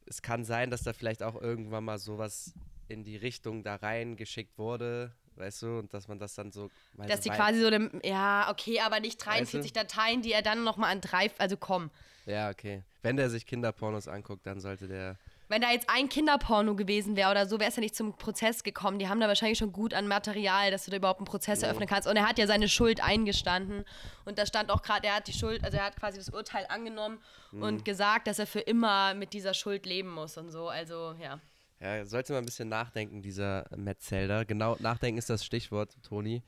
[0.06, 2.54] es kann sein, dass da vielleicht auch irgendwann mal sowas
[2.88, 6.70] in die Richtung da reingeschickt wurde, weißt du, und dass man das dann so.
[6.96, 9.80] Dass die quasi so dem, ja, okay, aber nicht 43 weißt du?
[9.80, 11.90] Dateien, die er dann nochmal an drei, also komm.
[12.26, 12.82] Ja, okay.
[13.02, 15.16] Wenn der sich Kinderpornos anguckt, dann sollte der.
[15.48, 18.64] Wenn da jetzt ein Kinderporno gewesen wäre oder so, wäre es ja nicht zum Prozess
[18.64, 18.98] gekommen.
[18.98, 21.68] Die haben da wahrscheinlich schon gut an Material, dass du da überhaupt einen Prozess ja.
[21.68, 22.08] eröffnen kannst.
[22.08, 23.84] Und er hat ja seine Schuld eingestanden.
[24.24, 26.66] Und da stand auch gerade, er hat die Schuld, also er hat quasi das Urteil
[26.68, 27.18] angenommen
[27.52, 27.62] mhm.
[27.62, 30.68] und gesagt, dass er für immer mit dieser Schuld leben muss und so.
[30.68, 31.40] Also, ja.
[31.78, 34.44] Ja, sollte mal ein bisschen nachdenken, dieser Metzelder.
[34.44, 36.42] Genau, nachdenken ist das Stichwort, Toni.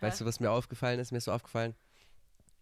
[0.00, 0.24] Weißt Hä?
[0.24, 1.10] du, was mir aufgefallen ist?
[1.10, 1.74] Mir ist so aufgefallen,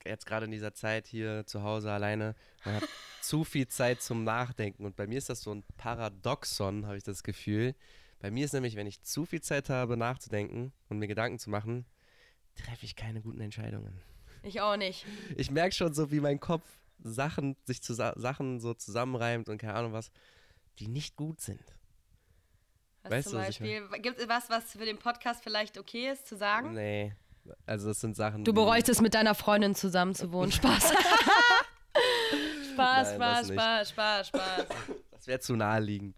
[0.05, 2.35] jetzt gerade in dieser Zeit hier zu Hause alleine,
[2.65, 2.89] man hat
[3.21, 4.85] zu viel Zeit zum Nachdenken.
[4.85, 7.75] Und bei mir ist das so ein Paradoxon, habe ich das Gefühl.
[8.21, 11.51] Bei mir ist nämlich, wenn ich zu viel Zeit habe, nachzudenken und mir Gedanken zu
[11.51, 11.85] machen,
[12.55, 14.01] treffe ich keine guten Entscheidungen.
[14.43, 15.07] Ich auch nicht.
[15.37, 16.67] Ich merke schon so, wie mein Kopf
[17.01, 20.11] Sachen, sich zu Sachen so zusammenreimt und keine Ahnung was,
[20.79, 21.61] die nicht gut sind.
[23.03, 23.89] Was weißt zum du, Beispiel?
[24.01, 26.73] Gibt es was, was für den Podcast vielleicht okay ist zu sagen?
[26.73, 27.15] Nee.
[27.67, 28.45] Also es sind Sachen.
[28.45, 30.53] Du bereust es mit deiner Freundin zusammen zu wohnen.
[30.53, 30.93] Spaß.
[32.73, 34.67] Spaß, Nein, Spaß, Spaß, Spaß, Spaß.
[35.13, 36.17] Das wäre zu naheliegend.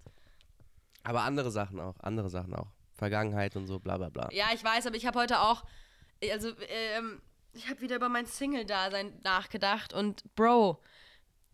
[1.02, 2.68] Aber andere Sachen auch, andere Sachen auch.
[2.94, 4.28] Vergangenheit und so, bla bla bla.
[4.32, 5.64] Ja, ich weiß, aber ich habe heute auch,
[6.32, 7.20] also ähm,
[7.52, 10.82] ich habe wieder über mein Single-Dasein nachgedacht und Bro,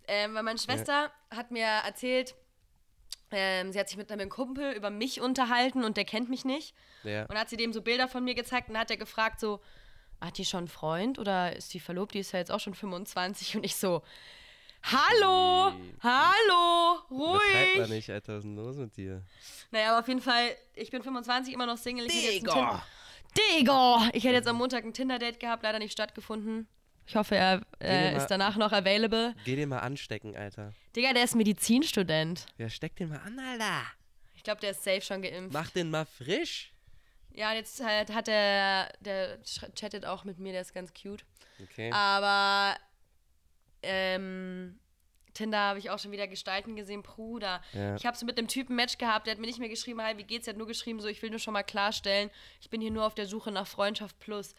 [0.06, 1.36] ähm, weil meine Schwester ja.
[1.36, 2.34] hat mir erzählt,
[3.32, 6.74] ähm, sie hat sich mit einem Kumpel über mich unterhalten und der kennt mich nicht.
[7.02, 7.26] Ja.
[7.26, 9.60] Und hat sie dem so Bilder von mir gezeigt und hat er gefragt so,
[10.20, 12.14] hat die schon einen Freund oder ist die verlobt?
[12.14, 14.02] Die ist ja jetzt auch schon 25 und ich so,
[14.84, 15.94] Hallo, nee.
[16.02, 17.76] hallo, ruhig.
[17.76, 19.22] Das nicht, Alter, was ist denn los mit dir?
[19.70, 22.06] Naja, aber auf jeden Fall, ich bin 25, immer noch Single.
[22.06, 22.84] Ich Digga.
[23.36, 24.10] Digga!
[24.12, 26.66] Ich hätte jetzt am Montag ein Tinder-Date gehabt, leider nicht stattgefunden.
[27.06, 29.34] Ich hoffe, er äh, ist danach noch available.
[29.44, 30.72] Geh den mal anstecken, Alter.
[30.94, 32.46] Digga, der ist Medizinstudent.
[32.58, 33.82] Ja, steck den mal an, Alter.
[34.34, 35.52] Ich glaube, der ist safe schon geimpft.
[35.52, 36.72] Mach den mal frisch.
[37.34, 39.38] Ja, jetzt halt hat er, der
[39.74, 41.24] chattet auch mit mir, der ist ganz cute.
[41.62, 41.90] Okay.
[41.92, 42.76] Aber,
[43.82, 44.78] ähm,
[45.34, 47.62] Tinder habe ich auch schon wieder Gestalten gesehen, Bruder.
[47.72, 47.96] Ja.
[47.96, 50.16] Ich habe so mit einem Typen Match gehabt, der hat mir nicht mehr geschrieben, hi,
[50.18, 50.46] wie geht's?
[50.46, 52.30] Er hat nur geschrieben, so, ich will nur schon mal klarstellen,
[52.60, 54.54] ich bin hier nur auf der Suche nach Freundschaft plus.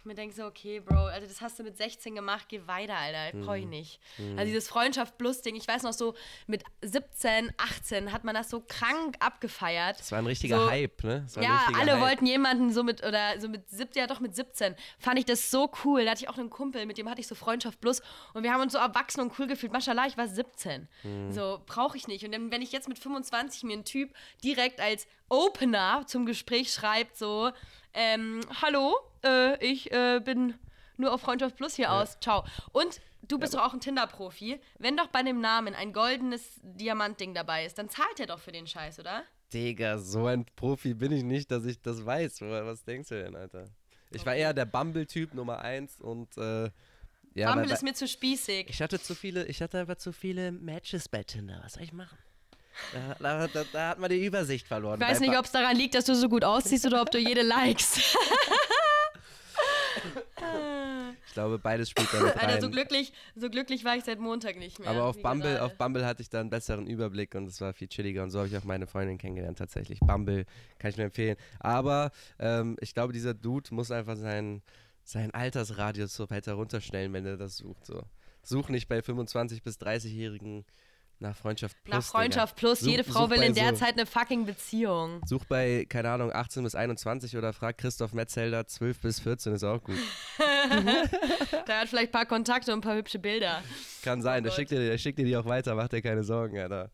[0.00, 2.96] Ich mir denke so, okay, Bro, also das hast du mit 16 gemacht, geh weiter,
[2.96, 3.36] Alter.
[3.36, 3.44] Mhm.
[3.44, 4.00] Brauche ich nicht.
[4.16, 4.38] Mhm.
[4.38, 6.14] Also dieses Freundschaft plus Ding, ich weiß noch so,
[6.46, 10.00] mit 17, 18 hat man das so krank abgefeiert.
[10.00, 11.26] Das war ein richtiger so, Hype, ne?
[11.38, 12.00] ja, alle Hype.
[12.00, 15.50] wollten jemanden so mit, oder so mit 17, ja doch mit 17, fand ich das
[15.50, 16.06] so cool.
[16.06, 18.00] Da hatte ich auch einen Kumpel, mit dem hatte ich so Freundschaft plus
[18.32, 19.70] und wir haben uns so erwachsen und cool gefühlt.
[19.70, 20.88] Maschallah, ich war 17.
[21.02, 21.30] Mhm.
[21.30, 22.24] So, brauche ich nicht.
[22.24, 26.72] Und dann, wenn ich jetzt mit 25 mir einen Typ direkt als Opener zum Gespräch
[26.72, 27.52] schreibt, so,
[27.94, 30.54] ähm, hallo, äh, ich äh, bin
[30.96, 32.02] nur auf Freundschaft Plus hier ja.
[32.02, 32.18] aus.
[32.20, 32.44] Ciao.
[32.72, 34.60] Und du bist ja, doch auch ein Tinder-Profi.
[34.78, 38.52] Wenn doch bei dem Namen ein goldenes Diamantding dabei ist, dann zahlt er doch für
[38.52, 39.24] den Scheiß, oder?
[39.52, 42.40] Digga, so ein Profi bin ich nicht, dass ich das weiß.
[42.42, 43.68] Was denkst du denn, Alter?
[44.10, 44.26] Ich okay.
[44.26, 46.70] war eher der Bumble-Typ Nummer eins und äh,
[47.34, 48.68] ja, Bumble ist mir zu spießig.
[48.68, 51.60] Ich hatte zu viele, ich hatte aber zu viele Matches bei Tinder.
[51.62, 52.18] Was soll ich machen?
[53.20, 55.00] Da, da, da, hat man die Übersicht verloren.
[55.00, 57.18] Ich weiß nicht, ob es daran liegt, dass du so gut aussiehst oder ob du
[57.18, 57.98] jede likest.
[61.26, 62.48] ich glaube, beides spielt damit rein.
[62.48, 64.88] Alter, so glücklich, so glücklich war ich seit Montag nicht mehr.
[64.88, 67.88] Aber auf Bumble, auf Bumble hatte ich da einen besseren Überblick und es war viel
[67.88, 70.00] chilliger und so habe ich auch meine Freundin kennengelernt tatsächlich.
[70.00, 70.44] Bumble
[70.78, 71.36] kann ich nur empfehlen.
[71.60, 74.62] Aber ähm, ich glaube, dieser Dude muss einfach seinen,
[75.04, 77.86] seinen Altersradius so weiter runterstellen, wenn er das sucht.
[77.86, 78.02] So.
[78.42, 80.64] Such nicht bei 25- bis 30-jährigen
[81.20, 81.94] nach Freundschaft Plus.
[81.94, 82.60] Nach Freundschaft Digga.
[82.60, 82.80] Plus.
[82.80, 85.20] Such, Jede Frau will in der so, Zeit eine fucking Beziehung.
[85.26, 89.64] Such bei, keine Ahnung, 18 bis 21 oder frag Christoph Metzelder 12 bis 14 ist
[89.64, 89.96] auch gut.
[91.68, 93.62] der hat vielleicht ein paar Kontakte und ein paar hübsche Bilder.
[94.02, 96.24] Kann sein, oh der, schickt dir, der schickt dir die auch weiter, mach dir keine
[96.24, 96.90] Sorgen, Alter.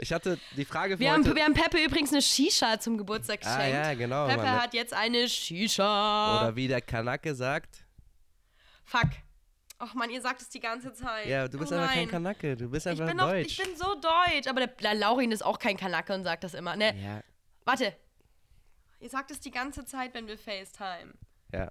[0.00, 1.12] Ich hatte die Frage für wir.
[1.12, 3.60] Haben, wir haben Peppe übrigens eine Shisha zum Geburtstag geschenkt.
[3.60, 4.26] Ah ja, genau.
[4.26, 4.62] Peppe Mann.
[4.62, 6.42] hat jetzt eine Shisha.
[6.42, 7.84] Oder wie der Kanake sagt.
[8.84, 9.10] Fuck.
[9.80, 11.26] Ach man, ihr sagt es die ganze Zeit.
[11.26, 13.58] Ja, du bist oh einfach kein Kanacke, du bist einfach ich bin deutsch.
[13.58, 16.42] Doch, ich bin so deutsch, aber der, der Laurin ist auch kein Kanacke und sagt
[16.42, 16.74] das immer.
[16.74, 16.94] Ne?
[17.00, 17.22] Ja.
[17.64, 17.94] Warte.
[19.00, 21.14] Ihr sagt es die ganze Zeit, wenn wir FaceTime.
[21.52, 21.70] Ja.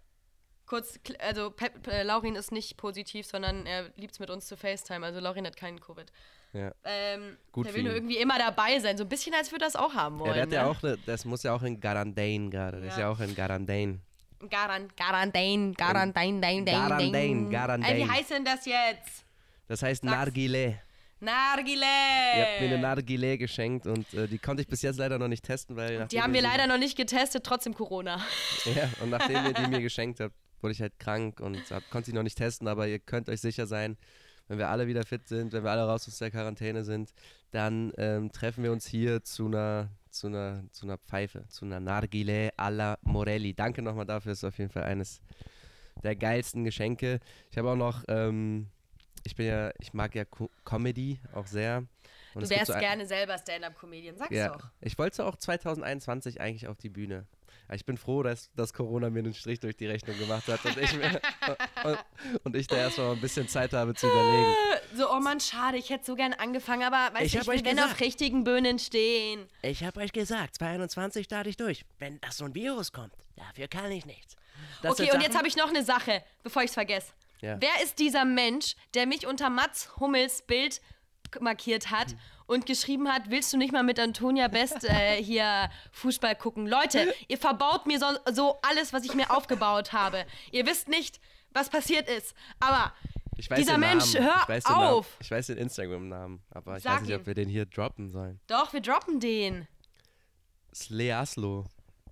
[0.65, 4.55] Kurz, also Pep, äh, Laurin ist nicht positiv, sondern er liebt es mit uns zu
[4.55, 5.05] FaceTime.
[5.05, 6.11] Also Laurin hat keinen Covid.
[6.53, 6.71] Ja.
[6.85, 8.97] Ähm, Gut der will nur irgendwie immer dabei sein.
[8.97, 10.29] So ein bisschen, als würde er das auch haben wollen.
[10.29, 10.55] Ja, der hat ne?
[10.55, 12.77] ja auch, ne, das muss ja auch in Garandain gerade.
[12.77, 12.83] Ja.
[12.83, 14.01] Der ist ja auch in Garandain.
[14.49, 17.95] Garan, Garandain, Garandain, Dain, Dain, Garandain, Garandain.
[17.95, 19.25] Ey, wie heißt denn das jetzt?
[19.67, 20.15] Das heißt Sag's.
[20.15, 20.79] Nargile.
[21.19, 21.81] Nargile!
[21.81, 25.27] Ihr habt mir eine Nargile geschenkt und äh, die konnte ich bis jetzt leider noch
[25.27, 26.05] nicht testen, weil.
[26.07, 28.21] Die haben wir leider noch nicht getestet, trotzdem Corona.
[28.75, 32.11] Ja, und nachdem ihr die mir geschenkt habt, wurde ich halt krank und hab, konnte
[32.11, 33.97] sie noch nicht testen, aber ihr könnt euch sicher sein,
[34.47, 37.13] wenn wir alle wieder fit sind, wenn wir alle raus aus der Quarantäne sind,
[37.51, 41.79] dann ähm, treffen wir uns hier zu einer zu einer, zu einer Pfeife, zu einer
[41.79, 43.53] Nargile alla Morelli.
[43.53, 45.21] Danke nochmal dafür, ist auf jeden Fall eines
[46.03, 47.19] der geilsten Geschenke.
[47.51, 48.67] Ich habe auch noch, ähm,
[49.23, 51.85] ich bin ja, ich mag ja Co Comedy auch sehr.
[52.33, 54.69] Und du wärst so gerne selber Stand-Up-Comedian, sag's ja, doch.
[54.81, 57.25] Ich wollte auch 2021 eigentlich auf die Bühne.
[57.73, 60.77] Ich bin froh, dass, dass Corona mir einen Strich durch die Rechnung gemacht hat und
[60.77, 61.19] ich, mir,
[61.83, 61.97] und,
[62.43, 64.55] und ich da erstmal ein bisschen Zeit habe zu überlegen.
[64.95, 67.79] So, oh Mann, schade, ich hätte so gern angefangen, aber weißt ich ich will wenn
[67.79, 69.47] auf richtigen Bühnen stehen.
[69.63, 71.83] Ich habe euch gesagt, 2021 starte ich durch.
[71.99, 74.35] Wenn das so ein Virus kommt, dafür kann ich nichts.
[74.81, 77.11] Das okay, und jetzt habe ich noch eine Sache, bevor ich es vergesse.
[77.41, 77.57] Ja.
[77.59, 80.81] Wer ist dieser Mensch, der mich unter Mats Hummels Bild
[81.39, 82.15] markiert hat
[82.47, 86.65] und geschrieben hat, willst du nicht mal mit Antonia Best äh, hier Fußball gucken?
[86.65, 90.25] Leute, ihr verbaut mir so, so, alles, was ich mir aufgebaut habe.
[90.51, 91.19] Ihr wisst nicht,
[91.51, 92.33] was passiert ist.
[92.59, 92.93] Aber
[93.55, 94.47] dieser Mensch, Namen.
[94.47, 95.17] hör ich auf!
[95.19, 97.19] Ich weiß den Instagram-Namen, aber ich Sag weiß nicht, ihn.
[97.19, 98.39] ob wir den hier droppen sollen.
[98.47, 99.67] Doch, wir droppen den.
[100.73, 101.65] Sleaslo.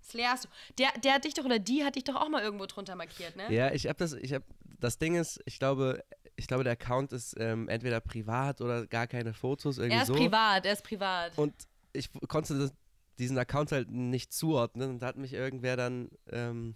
[0.04, 0.50] Sleaslo.
[0.78, 3.36] Der, der hat dich doch, oder die hat dich doch auch mal irgendwo drunter markiert,
[3.36, 3.52] ne?
[3.52, 4.44] Ja, ich hab das, ich hab,
[4.86, 6.04] das Ding ist, ich glaube,
[6.36, 9.78] ich glaube, der Account ist ähm, entweder privat oder gar keine Fotos.
[9.78, 10.16] Irgendwie er ist so.
[10.16, 11.38] privat, er ist privat.
[11.38, 11.54] Und
[11.94, 12.74] ich konnte das,
[13.18, 16.76] diesen Account halt nicht zuordnen und da hat mich irgendwer dann ähm,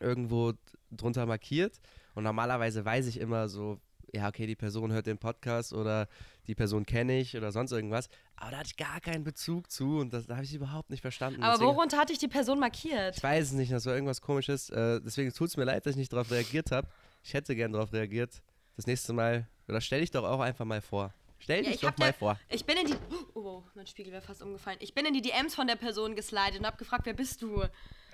[0.00, 0.52] irgendwo
[0.90, 1.80] drunter markiert.
[2.14, 3.80] Und normalerweise weiß ich immer so,
[4.12, 6.08] ja, okay, die Person hört den Podcast oder
[6.46, 8.08] die Person kenne ich oder sonst irgendwas.
[8.36, 11.00] Aber da hatte ich gar keinen Bezug zu und das, da habe ich überhaupt nicht
[11.00, 11.42] verstanden.
[11.42, 13.16] Aber deswegen, worunter hatte ich die Person markiert?
[13.16, 14.70] Ich weiß es nicht, das war irgendwas komisches.
[14.70, 16.88] Äh, deswegen tut es mir leid, dass ich nicht darauf reagiert habe.
[17.24, 18.42] Ich hätte gern darauf reagiert.
[18.76, 21.12] Das nächste Mal, oder stell dich doch auch einfach mal vor.
[21.38, 22.38] Stell dich ja, doch mal der, vor.
[22.48, 22.94] Ich bin in die.
[23.34, 24.78] Oh, mein Spiegel wäre fast umgefallen.
[24.80, 27.64] Ich bin in die DMs von der Person geslidet und habe gefragt, wer bist du?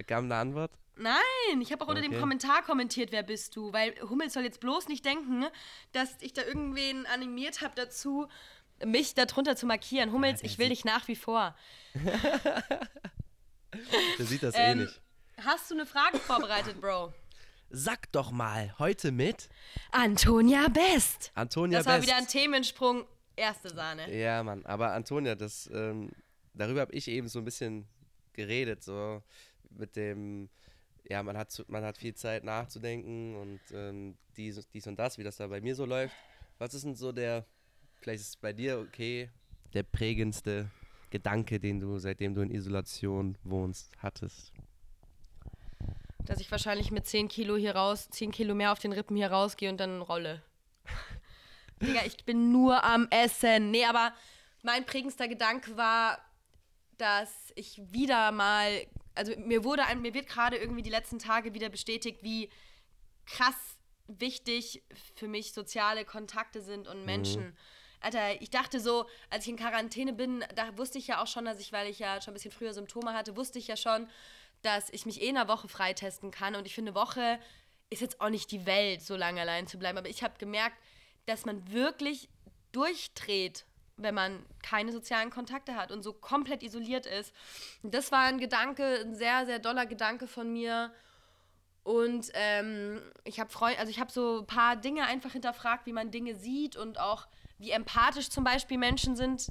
[0.06, 0.70] Kam eine Antwort?
[0.96, 2.10] Nein, ich habe auch unter okay.
[2.10, 3.72] dem Kommentar kommentiert, wer bist du?
[3.72, 5.46] Weil Hummels soll jetzt bloß nicht denken,
[5.92, 8.28] dass ich da irgendwen animiert habe dazu,
[8.84, 10.12] mich darunter zu markieren.
[10.12, 11.56] Hummels, ja, ich will dich nach wie vor.
[11.94, 12.62] der
[14.18, 15.00] sieht das eh ähm, eh nicht.
[15.44, 17.14] Hast du eine Frage vorbereitet, Bro?
[17.72, 19.48] Sag doch mal, heute mit
[19.92, 21.30] Antonia Best.
[21.36, 21.86] Antonia Best.
[21.86, 23.04] Das war wieder ein Themensprung
[23.36, 24.12] erste Sahne.
[24.12, 24.66] Ja, Mann.
[24.66, 26.10] Aber Antonia, das, ähm,
[26.52, 27.86] darüber habe ich eben so ein bisschen
[28.32, 29.22] geredet, so
[29.70, 30.48] mit dem,
[31.08, 35.22] ja, man hat, man hat viel Zeit nachzudenken und ähm, dies, dies und das, wie
[35.22, 36.16] das da bei mir so läuft.
[36.58, 37.46] Was ist denn so der,
[38.00, 39.30] vielleicht ist es bei dir okay,
[39.74, 40.72] der prägendste
[41.10, 44.52] Gedanke, den du, seitdem du in Isolation wohnst, hattest?
[46.26, 49.30] Dass ich wahrscheinlich mit 10 Kilo hier raus, 10 Kilo mehr auf den Rippen hier
[49.30, 50.42] rausgehe und dann rolle.
[51.82, 53.70] Digga, ich bin nur am Essen.
[53.70, 54.12] Nee, aber
[54.62, 56.18] mein prägendster Gedanke war,
[56.98, 61.70] dass ich wieder mal, also mir wurde, mir wird gerade irgendwie die letzten Tage wieder
[61.70, 62.50] bestätigt, wie
[63.26, 64.82] krass wichtig
[65.14, 67.44] für mich soziale Kontakte sind und Menschen.
[67.44, 67.56] Mhm.
[68.00, 71.44] Alter, ich dachte so, als ich in Quarantäne bin, da wusste ich ja auch schon,
[71.44, 74.08] dass ich, weil ich ja schon ein bisschen früher Symptome hatte, wusste ich ja schon,
[74.62, 76.54] dass ich mich eh in einer Woche freitesten kann.
[76.54, 77.38] Und ich finde, eine Woche
[77.90, 79.98] ist jetzt auch nicht die Welt, so lange allein zu bleiben.
[79.98, 80.76] Aber ich habe gemerkt,
[81.26, 82.28] dass man wirklich
[82.72, 83.64] durchdreht,
[83.96, 87.34] wenn man keine sozialen Kontakte hat und so komplett isoliert ist.
[87.82, 90.92] Und das war ein Gedanke, ein sehr, sehr doller Gedanke von mir.
[91.82, 96.10] Und ähm, ich habe also ich habe so ein paar Dinge einfach hinterfragt, wie man
[96.10, 97.26] Dinge sieht und auch
[97.58, 99.50] wie empathisch zum Beispiel Menschen sind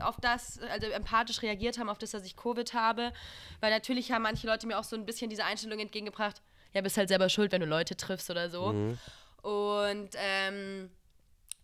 [0.00, 3.12] auf das, also empathisch reagiert haben auf das, dass ich Covid habe.
[3.60, 6.42] Weil natürlich haben manche Leute mir auch so ein bisschen diese Einstellung entgegengebracht,
[6.74, 8.72] ja, bist halt selber schuld, wenn du Leute triffst oder so.
[8.72, 8.98] Mhm.
[9.42, 10.90] Und ähm,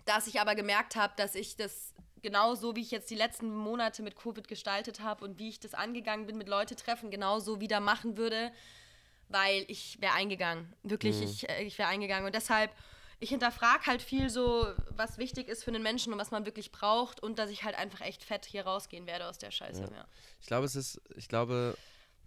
[0.05, 3.55] dass ich aber gemerkt habe, dass ich das genau so, wie ich jetzt die letzten
[3.55, 7.61] Monate mit Covid gestaltet habe und wie ich das angegangen bin mit Leute treffen, genauso
[7.61, 8.51] wieder machen würde,
[9.29, 10.73] weil ich wäre eingegangen.
[10.83, 11.25] Wirklich, mhm.
[11.25, 12.27] ich, äh, ich wäre eingegangen.
[12.27, 12.71] Und deshalb,
[13.25, 16.71] ich hinterfrage halt viel so, was wichtig ist für einen Menschen und was man wirklich
[16.71, 19.83] braucht und dass ich halt einfach echt fett hier rausgehen werde aus der Scheiße.
[19.83, 19.91] Ja.
[19.91, 20.07] Ja.
[20.41, 21.77] Ich glaube, es ist, ich glaube,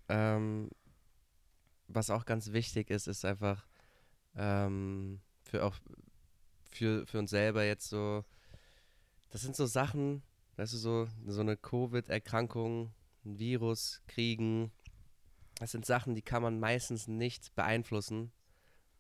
[0.10, 0.72] ähm,
[1.88, 3.68] was auch ganz wichtig ist, ist einfach
[4.36, 5.76] ähm, für auch
[6.72, 8.26] für, für uns selber jetzt so,
[9.30, 10.24] das sind so Sachen,
[10.56, 12.92] weißt du, so, so eine Covid-Erkrankung,
[13.24, 14.72] ein Virus kriegen,
[15.60, 18.32] das sind Sachen, die kann man meistens nicht beeinflussen.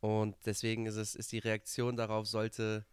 [0.07, 2.85] Und deswegen ist es, ist die Reaktion darauf sollte,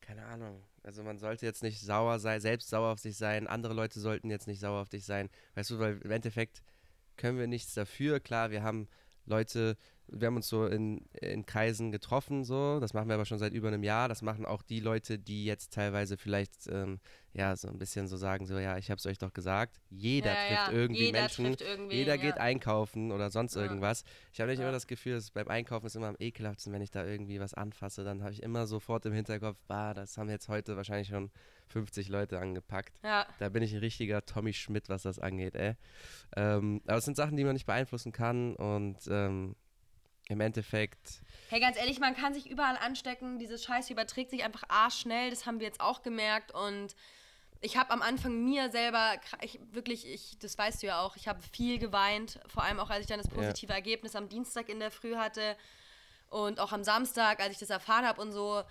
[0.00, 3.74] keine Ahnung, also man sollte jetzt nicht sauer sein, selbst sauer auf sich sein, andere
[3.74, 5.30] Leute sollten jetzt nicht sauer auf dich sein.
[5.54, 6.64] Weißt du, weil im Endeffekt
[7.16, 8.18] können wir nichts dafür.
[8.18, 8.88] Klar, wir haben
[9.24, 9.76] Leute,
[10.08, 12.80] wir haben uns so in, in Kreisen getroffen, so.
[12.80, 14.08] Das machen wir aber schon seit über einem Jahr.
[14.08, 17.00] Das machen auch die Leute, die jetzt teilweise vielleicht, ähm,
[17.32, 19.80] ja, so ein bisschen so sagen, so, ja, ich habe es euch doch gesagt.
[19.90, 20.72] Jeder ja, trifft ja.
[20.72, 21.44] irgendwie jeder Menschen.
[21.46, 22.42] Trifft irgendwie, jeder geht ja.
[22.42, 24.04] einkaufen oder sonst irgendwas.
[24.32, 26.90] Ich habe nicht immer das Gefühl, dass beim Einkaufen ist immer am ekelhaftesten, wenn ich
[26.90, 28.04] da irgendwie was anfasse.
[28.04, 31.30] Dann habe ich immer sofort im Hinterkopf, bah, das haben jetzt heute wahrscheinlich schon
[31.68, 32.98] 50 Leute angepackt.
[33.38, 35.74] Da bin ich ein richtiger Tommy Schmidt, was das angeht, ey.
[36.36, 39.56] Ähm, aber es sind Sachen, die man nicht beeinflussen kann und ähm,
[40.32, 41.20] im Endeffekt.
[41.48, 43.38] Hey, ganz ehrlich, man kann sich überall anstecken.
[43.38, 45.30] Diese Scheiße überträgt sich einfach arschschnell.
[45.30, 46.52] Das haben wir jetzt auch gemerkt.
[46.52, 46.96] Und
[47.60, 51.28] ich habe am Anfang mir selber, ich, wirklich, ich, das weißt du ja auch, ich
[51.28, 52.40] habe viel geweint.
[52.46, 53.76] Vor allem auch, als ich dann das positive ja.
[53.76, 55.56] Ergebnis am Dienstag in der Früh hatte.
[56.30, 58.62] Und auch am Samstag, als ich das erfahren habe und so,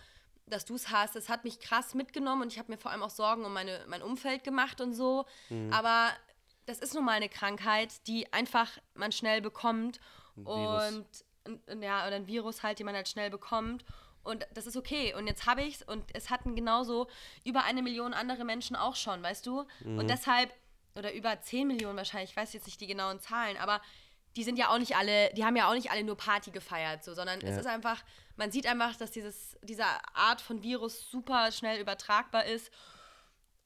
[0.47, 1.16] dass du es hast.
[1.16, 3.86] Es hat mich krass mitgenommen und ich habe mir vor allem auch Sorgen um meine,
[3.88, 5.26] mein Umfeld gemacht und so.
[5.49, 5.72] Mhm.
[5.72, 6.09] Aber
[6.66, 9.99] das ist nun mal eine Krankheit, die einfach man schnell bekommt.
[10.43, 11.05] Und
[11.82, 13.84] ja, oder ein Virus halt, den man halt schnell bekommt.
[14.24, 15.14] Und das ist okay.
[15.16, 17.08] Und jetzt habe ich es und es hatten genauso
[17.44, 19.66] über eine Million andere Menschen auch schon, weißt du?
[19.84, 20.00] Mhm.
[20.00, 20.54] Und deshalb,
[20.96, 23.82] oder über 10 Millionen wahrscheinlich, ich weiß jetzt nicht die genauen Zahlen, aber
[24.36, 27.04] die sind ja auch nicht alle, die haben ja auch nicht alle nur Party gefeiert,
[27.04, 27.50] so, sondern ja.
[27.50, 28.04] es ist einfach,
[28.38, 32.72] man sieht einfach, dass dieses, diese Art von Virus super schnell übertragbar ist.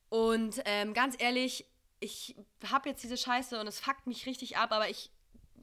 [0.09, 1.65] Und ähm, ganz ehrlich,
[1.99, 2.35] ich
[2.71, 5.11] habe jetzt diese Scheiße und es fuckt mich richtig ab, aber ich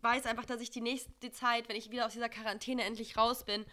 [0.03, 3.45] weiß einfach, dass ich die nächste Zeit, wenn ich wieder aus dieser Quarantäne endlich raus
[3.45, 3.65] bin,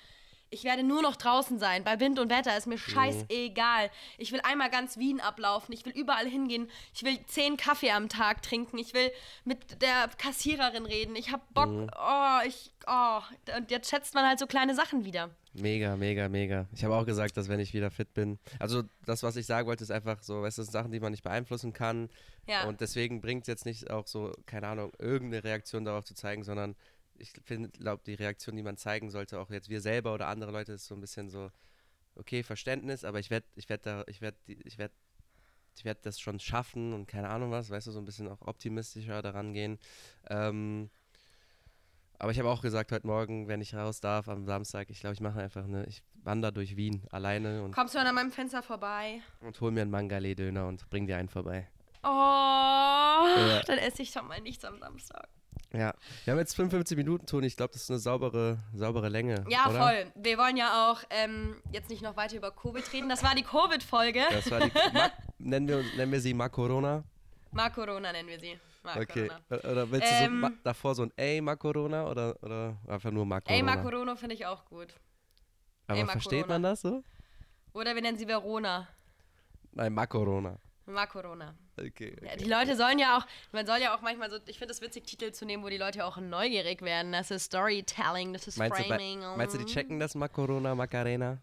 [0.51, 1.83] ich werde nur noch draußen sein.
[1.83, 2.79] Bei Wind und Wetter ist mir mhm.
[2.79, 3.91] scheißegal.
[4.17, 5.73] Ich will einmal ganz Wien ablaufen.
[5.73, 6.69] Ich will überall hingehen.
[6.93, 8.77] Ich will zehn Kaffee am Tag trinken.
[8.77, 9.11] Ich will
[9.45, 11.15] mit der Kassiererin reden.
[11.15, 11.69] Ich hab Bock.
[11.69, 11.91] Mhm.
[11.95, 12.71] Oh, ich.
[12.87, 13.19] Oh.
[13.57, 15.29] Und jetzt schätzt man halt so kleine Sachen wieder.
[15.53, 16.67] Mega, mega, mega.
[16.73, 19.67] Ich habe auch gesagt, dass wenn ich wieder fit bin, also das, was ich sagen
[19.67, 22.09] wollte, ist einfach so, weißt du, Sachen, die man nicht beeinflussen kann.
[22.49, 22.67] Ja.
[22.67, 26.43] Und deswegen bringt es jetzt nicht auch so, keine Ahnung, irgendeine Reaktion darauf zu zeigen,
[26.43, 26.75] sondern
[27.17, 30.73] ich glaube, die Reaktion, die man zeigen sollte, auch jetzt wir selber oder andere Leute,
[30.73, 31.51] ist so ein bisschen so,
[32.15, 34.93] okay, Verständnis, aber ich werde, ich werde da, ich werde, ich werde
[35.75, 38.41] ich werde das schon schaffen und keine Ahnung was, weißt du, so ein bisschen auch
[38.41, 39.79] optimistischer daran gehen.
[40.29, 40.89] Ähm,
[42.17, 45.13] aber ich habe auch gesagt, heute Morgen, wenn ich raus darf am Samstag, ich glaube,
[45.13, 47.63] ich mache einfach eine, ich wandere durch Wien alleine.
[47.63, 49.21] Und Kommst du an meinem Fenster vorbei?
[49.39, 51.69] Und hol mir einen Mangale-Döner und bring dir einen vorbei.
[52.03, 53.61] Oh, ja.
[53.65, 55.27] dann esse ich schon mal nichts am Samstag.
[55.71, 55.93] Ja,
[56.25, 57.45] wir haben jetzt 55 Minuten, Toni.
[57.45, 59.45] Ich glaube, das ist eine saubere, saubere Länge.
[59.49, 59.79] Ja, oder?
[59.79, 60.11] voll.
[60.15, 63.07] Wir wollen ja auch ähm, jetzt nicht noch weiter über Covid reden.
[63.07, 64.21] Das war die Covid-Folge.
[64.31, 64.71] Das war die.
[65.37, 67.03] nennen, wir, nennen wir sie Macorona?
[67.51, 68.59] Macorona nennen wir sie.
[68.83, 69.29] Okay.
[69.49, 73.55] Oder willst du ähm, so davor so ein Ey Macorona oder, oder einfach nur Macorona?
[73.55, 74.95] Ey Macorona finde ich auch gut.
[75.85, 77.03] Aber Ey, versteht man das so?
[77.73, 78.87] Oder wir nennen sie Verona.
[79.73, 80.57] Nein, Macorona.
[80.93, 81.55] Macorona.
[81.77, 82.25] Okay, okay.
[82.25, 84.81] Ja, die Leute sollen ja auch, man soll ja auch manchmal so, ich finde es
[84.81, 87.11] witzig, Titel zu nehmen, wo die Leute auch neugierig werden.
[87.11, 89.21] Das ist Storytelling, das ist meinst Framing.
[89.21, 91.39] Du meinst du, die checken das Macorona, Macarena?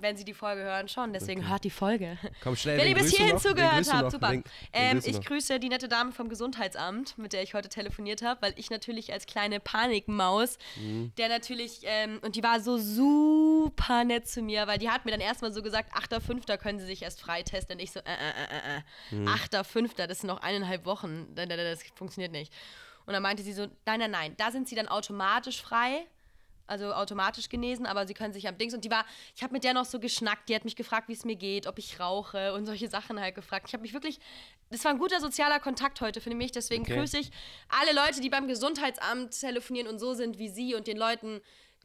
[0.00, 1.12] Wenn Sie die Folge hören, schon.
[1.12, 1.50] Deswegen okay.
[1.50, 2.18] hört die Folge.
[2.42, 2.78] Komm schnell.
[2.78, 4.30] Wenn ihr bis hierhin zugehört habt, super.
[4.30, 8.42] Den, ähm, ich grüße die nette Dame vom Gesundheitsamt, mit der ich heute telefoniert habe,
[8.42, 11.12] weil ich natürlich als kleine Panikmaus, mhm.
[11.16, 15.10] der natürlich, ähm, und die war so super nett zu mir, weil die hat mir
[15.10, 16.56] dann erstmal so gesagt, 8.5.
[16.58, 17.74] können Sie sich erst freitesten.
[17.74, 19.14] Und ich so, äh, äh, äh, äh.
[19.14, 19.28] Mhm.
[19.28, 21.34] 8.5., das sind noch eineinhalb Wochen.
[21.34, 22.52] Das funktioniert nicht.
[23.06, 26.06] Und dann meinte sie so, nein, nein, nein, da sind Sie dann automatisch frei
[26.66, 28.74] also automatisch genesen, aber sie können sich am Dings.
[28.74, 29.04] Und die war,
[29.34, 31.66] ich habe mit der noch so geschnackt, die hat mich gefragt, wie es mir geht,
[31.66, 33.66] ob ich rauche und solche Sachen halt gefragt.
[33.68, 34.18] Ich habe mich wirklich,
[34.70, 36.96] das war ein guter sozialer Kontakt heute für mich, deswegen okay.
[36.96, 37.30] grüße ich
[37.68, 41.40] alle Leute, die beim Gesundheitsamt telefonieren und so sind wie sie und den Leuten,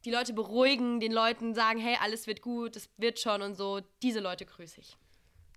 [0.06, 3.82] die Leute beruhigen, den Leuten sagen, hey, alles wird gut, es wird schon und so.
[4.02, 4.96] Diese Leute grüße ich.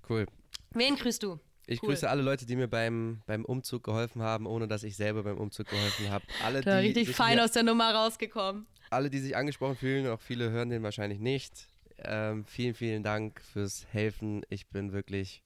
[0.08, 0.26] Cool.
[0.70, 1.38] Wen grüßt du?
[1.66, 1.90] Ich cool.
[1.90, 5.38] grüße alle Leute, die mir beim, beim Umzug geholfen haben, ohne dass ich selber beim
[5.38, 6.24] Umzug geholfen habe.
[6.44, 10.20] Alle, da die richtig fein aus der Nummer rausgekommen alle, die sich angesprochen fühlen, auch
[10.20, 11.68] viele hören den wahrscheinlich nicht.
[11.98, 14.44] Ähm, vielen, vielen Dank fürs Helfen.
[14.50, 15.42] Ich bin wirklich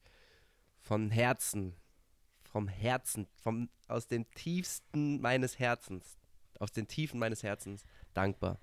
[0.80, 1.74] von Herzen,
[2.42, 6.18] vom Herzen, vom, aus dem tiefsten meines Herzens,
[6.58, 8.58] aus den Tiefen meines Herzens dankbar.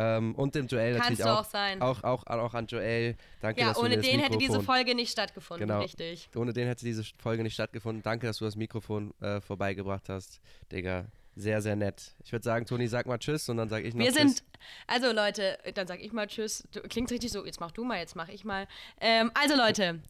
[0.00, 1.82] Ähm, und dem Joel Kannst natürlich auch, auch, sein.
[1.82, 3.16] Auch, auch, auch an Joel.
[3.40, 5.80] Danke, ja, dass ohne du den hätte diese Folge nicht stattgefunden, genau.
[5.80, 6.28] richtig.
[6.36, 8.04] Ohne den hätte diese Folge nicht stattgefunden.
[8.04, 10.40] Danke, dass du das Mikrofon äh, vorbeigebracht hast,
[10.70, 11.06] Digga.
[11.34, 12.14] Sehr, sehr nett.
[12.22, 14.36] Ich würde sagen, Toni, sag mal Tschüss und dann sage ich noch Wir Tschüss.
[14.36, 14.44] sind,
[14.86, 16.66] also Leute, dann sag ich mal Tschüss.
[16.88, 18.68] Klingt richtig so, jetzt mach du mal, jetzt mach ich mal.
[19.00, 20.00] Ähm, also Leute,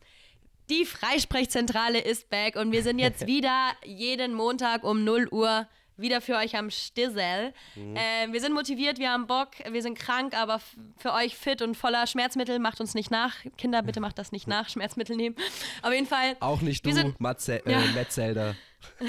[0.68, 5.66] die Freisprechzentrale ist back und wir sind jetzt wieder jeden Montag um 0 Uhr
[5.98, 7.52] wieder für euch am Stissel.
[7.74, 7.96] Mhm.
[7.96, 10.60] Äh, wir sind motiviert, wir haben Bock, wir sind krank, aber
[10.96, 12.58] für euch fit und voller Schmerzmittel.
[12.58, 13.34] Macht uns nicht nach.
[13.56, 15.36] Kinder, bitte macht das nicht nach, Schmerzmittel nehmen.
[15.82, 16.36] Auf jeden Fall.
[16.40, 17.80] Auch nicht du, sind, Matze, äh, ja.
[17.94, 18.54] Metzelder.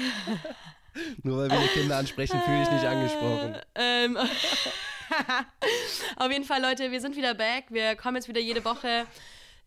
[1.22, 3.56] Nur weil wir die Kinder ansprechen, fühle ich nicht angesprochen.
[3.76, 4.18] Ähm,
[6.16, 7.66] Auf jeden Fall, Leute, wir sind wieder back.
[7.70, 9.06] Wir kommen jetzt wieder jede Woche.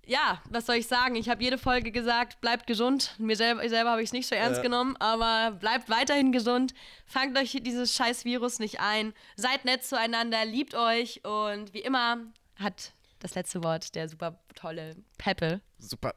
[0.05, 1.15] Ja, was soll ich sagen?
[1.15, 3.15] Ich habe jede Folge gesagt, bleibt gesund.
[3.17, 4.63] Mir selber, selber habe ich es nicht so ernst ja.
[4.63, 6.73] genommen, aber bleibt weiterhin gesund.
[7.05, 9.13] Fangt euch dieses scheiß Virus nicht ein.
[9.37, 12.17] Seid nett zueinander, liebt euch und wie immer
[12.55, 15.61] hat das letzte Wort der super tolle Peppe.
[15.79, 16.13] Super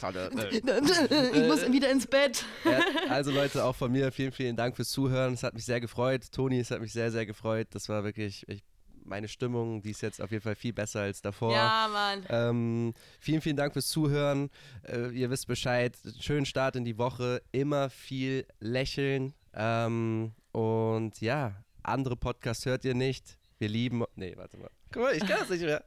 [0.00, 0.30] tolle.
[0.42, 2.44] Äh, ich muss wieder ins Bett.
[2.64, 5.34] Ja, also Leute, auch von mir vielen, vielen Dank fürs Zuhören.
[5.34, 6.32] Es hat mich sehr gefreut.
[6.32, 7.68] Toni, es hat mich sehr, sehr gefreut.
[7.70, 8.62] Das war wirklich, ich,
[9.04, 11.52] meine Stimmung, die ist jetzt auf jeden Fall viel besser als davor.
[11.52, 12.24] Ja, Mann.
[12.28, 14.50] Ähm, vielen, vielen Dank fürs Zuhören.
[14.86, 15.96] Äh, ihr wisst Bescheid.
[16.20, 17.42] Schönen Start in die Woche.
[17.52, 19.34] Immer viel lächeln.
[19.54, 23.38] Ähm, und ja, andere Podcasts hört ihr nicht.
[23.58, 24.04] Wir lieben.
[24.16, 24.70] Nee, warte mal.
[24.92, 25.84] Guck mal, ich kann das nicht mehr.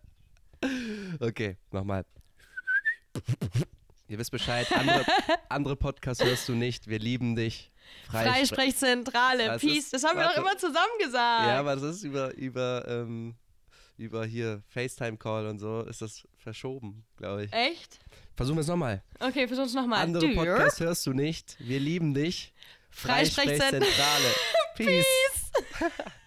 [1.19, 2.05] Okay, nochmal.
[4.07, 5.05] Ihr wisst Bescheid, andere,
[5.49, 6.87] andere Podcasts hörst du nicht.
[6.87, 7.71] Wir lieben dich.
[8.09, 9.89] Freisprechzentrale, das Peace.
[9.89, 11.47] Das haben wir doch immer zusammen gesagt.
[11.47, 13.35] Ja, aber das ist über, über, ähm,
[13.97, 17.53] über hier FaceTime-Call und so ist das verschoben, glaube ich.
[17.53, 17.99] Echt?
[18.35, 19.03] Versuchen wir es nochmal.
[19.19, 20.01] Okay, versuchen es nochmal.
[20.03, 21.55] Andere Podcasts hörst du nicht.
[21.59, 22.53] Wir lieben dich.
[22.89, 23.81] Freisprechzentrale.
[23.81, 24.35] Freisprechzentrale.
[24.75, 25.05] Peace.
[25.77, 25.91] Peace.